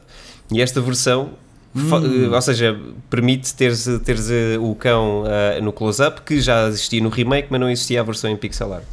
[0.51, 1.31] E esta versão,
[1.75, 2.33] hum.
[2.33, 2.77] ou seja,
[3.09, 7.59] permite teres, teres eh, o cão uh, no close-up, que já existia no remake, mas
[7.59, 8.85] não existia a versão em pixel art.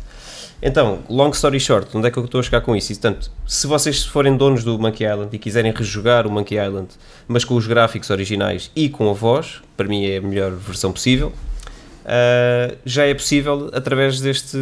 [0.61, 2.91] Então, long story short, onde é que eu estou a chegar com isso?
[2.91, 6.89] E, portanto, se vocês forem donos do Monkey Island e quiserem rejogar o Monkey Island,
[7.29, 10.93] mas com os gráficos originais e com a voz, para mim é a melhor versão
[10.93, 14.59] possível, uh, já é possível através deste,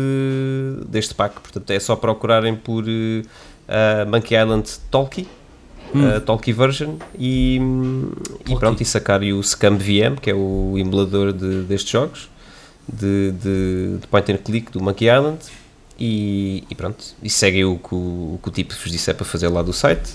[0.86, 1.40] deste pack.
[1.40, 5.26] Portanto, é só procurarem por uh, Monkey Island Talkie,
[5.94, 6.14] hum.
[6.14, 7.58] uh, Talkie version, e,
[8.46, 12.28] e pronto, e sacar o Scam VM, que é o emulador de, destes jogos.
[12.88, 15.40] De, de, de point and click do Monkey Island
[15.98, 19.14] e, e, pronto, e seguem o que o, o, que o tipo vos disse é
[19.14, 20.10] para fazer lá do site.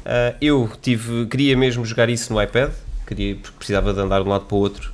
[0.00, 2.70] Uh, eu tive, queria mesmo jogar isso no iPad,
[3.06, 4.92] queria, porque precisava de andar de um lado para o outro.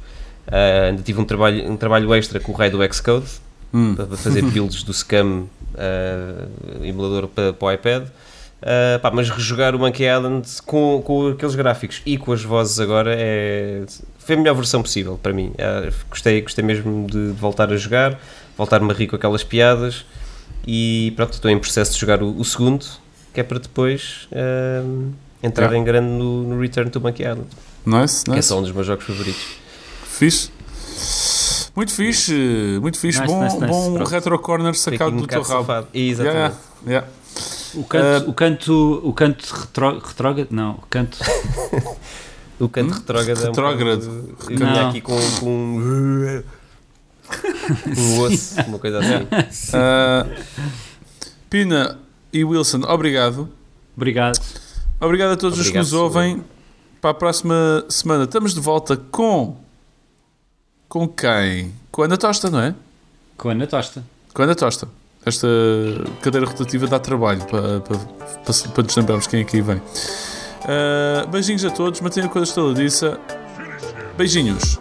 [0.49, 3.27] Uh, ainda tive um trabalho, um trabalho extra com o raio do Xcode
[3.73, 3.95] hum.
[3.95, 8.05] para fazer builds do Scam uh, emulador para, para o iPad.
[8.57, 12.81] Uh, pá, mas rejogar o Monkey Island com, com aqueles gráficos e com as vozes
[12.81, 13.85] agora é,
[14.19, 15.53] foi a melhor versão possível para mim.
[15.53, 18.19] Uh, gostei, gostei mesmo de, de voltar a jogar,
[18.57, 20.05] voltar-me a rir com aquelas piadas
[20.67, 22.85] e pronto, estou em processo de jogar o, o segundo,
[23.33, 25.13] que é para depois uh,
[25.43, 27.47] entrar em grande no, no, Return to Monkey Island.
[27.85, 28.41] Nice, que nice.
[28.41, 29.47] é só um dos meus jogos favoritos.
[30.05, 30.51] Fixe.
[31.77, 33.21] Muito fixe, muito fixe.
[33.21, 35.87] Nice, bom nice, bom retro corner sacado do teu rabo.
[35.95, 36.57] Exatamente.
[36.87, 37.09] Yeah, yeah.
[37.75, 41.19] O canto, uh, o canto, o canto retro, retrógrado, não, o canto...
[42.59, 42.95] o canto hum?
[42.95, 44.37] retrógrado é retrógrado.
[44.49, 46.43] Eu vinha aqui com, com
[47.97, 48.21] um...
[48.21, 49.25] osso, uma coisa assim.
[49.75, 50.45] Uh,
[51.51, 51.99] Pina
[52.33, 53.49] e Wilson, obrigado.
[53.97, 54.41] Obrigado.
[55.01, 56.45] Obrigado a todos obrigado, os que nos ouvem.
[57.01, 59.57] Para a próxima semana estamos de volta com.
[60.89, 61.73] Com quem?
[61.91, 62.75] Com a Ana Tosta, não é?
[63.37, 64.05] Com a Ana Tosta.
[64.33, 64.89] Com a Ana Tosta.
[65.25, 65.49] Esta
[66.23, 69.77] cadeira rotativa dá trabalho para, para, para, para nos lembrarmos quem aqui vem.
[69.77, 73.19] Uh, beijinhos a todos, mantenham a coisa estaladiça.
[74.17, 74.79] Beijinhos.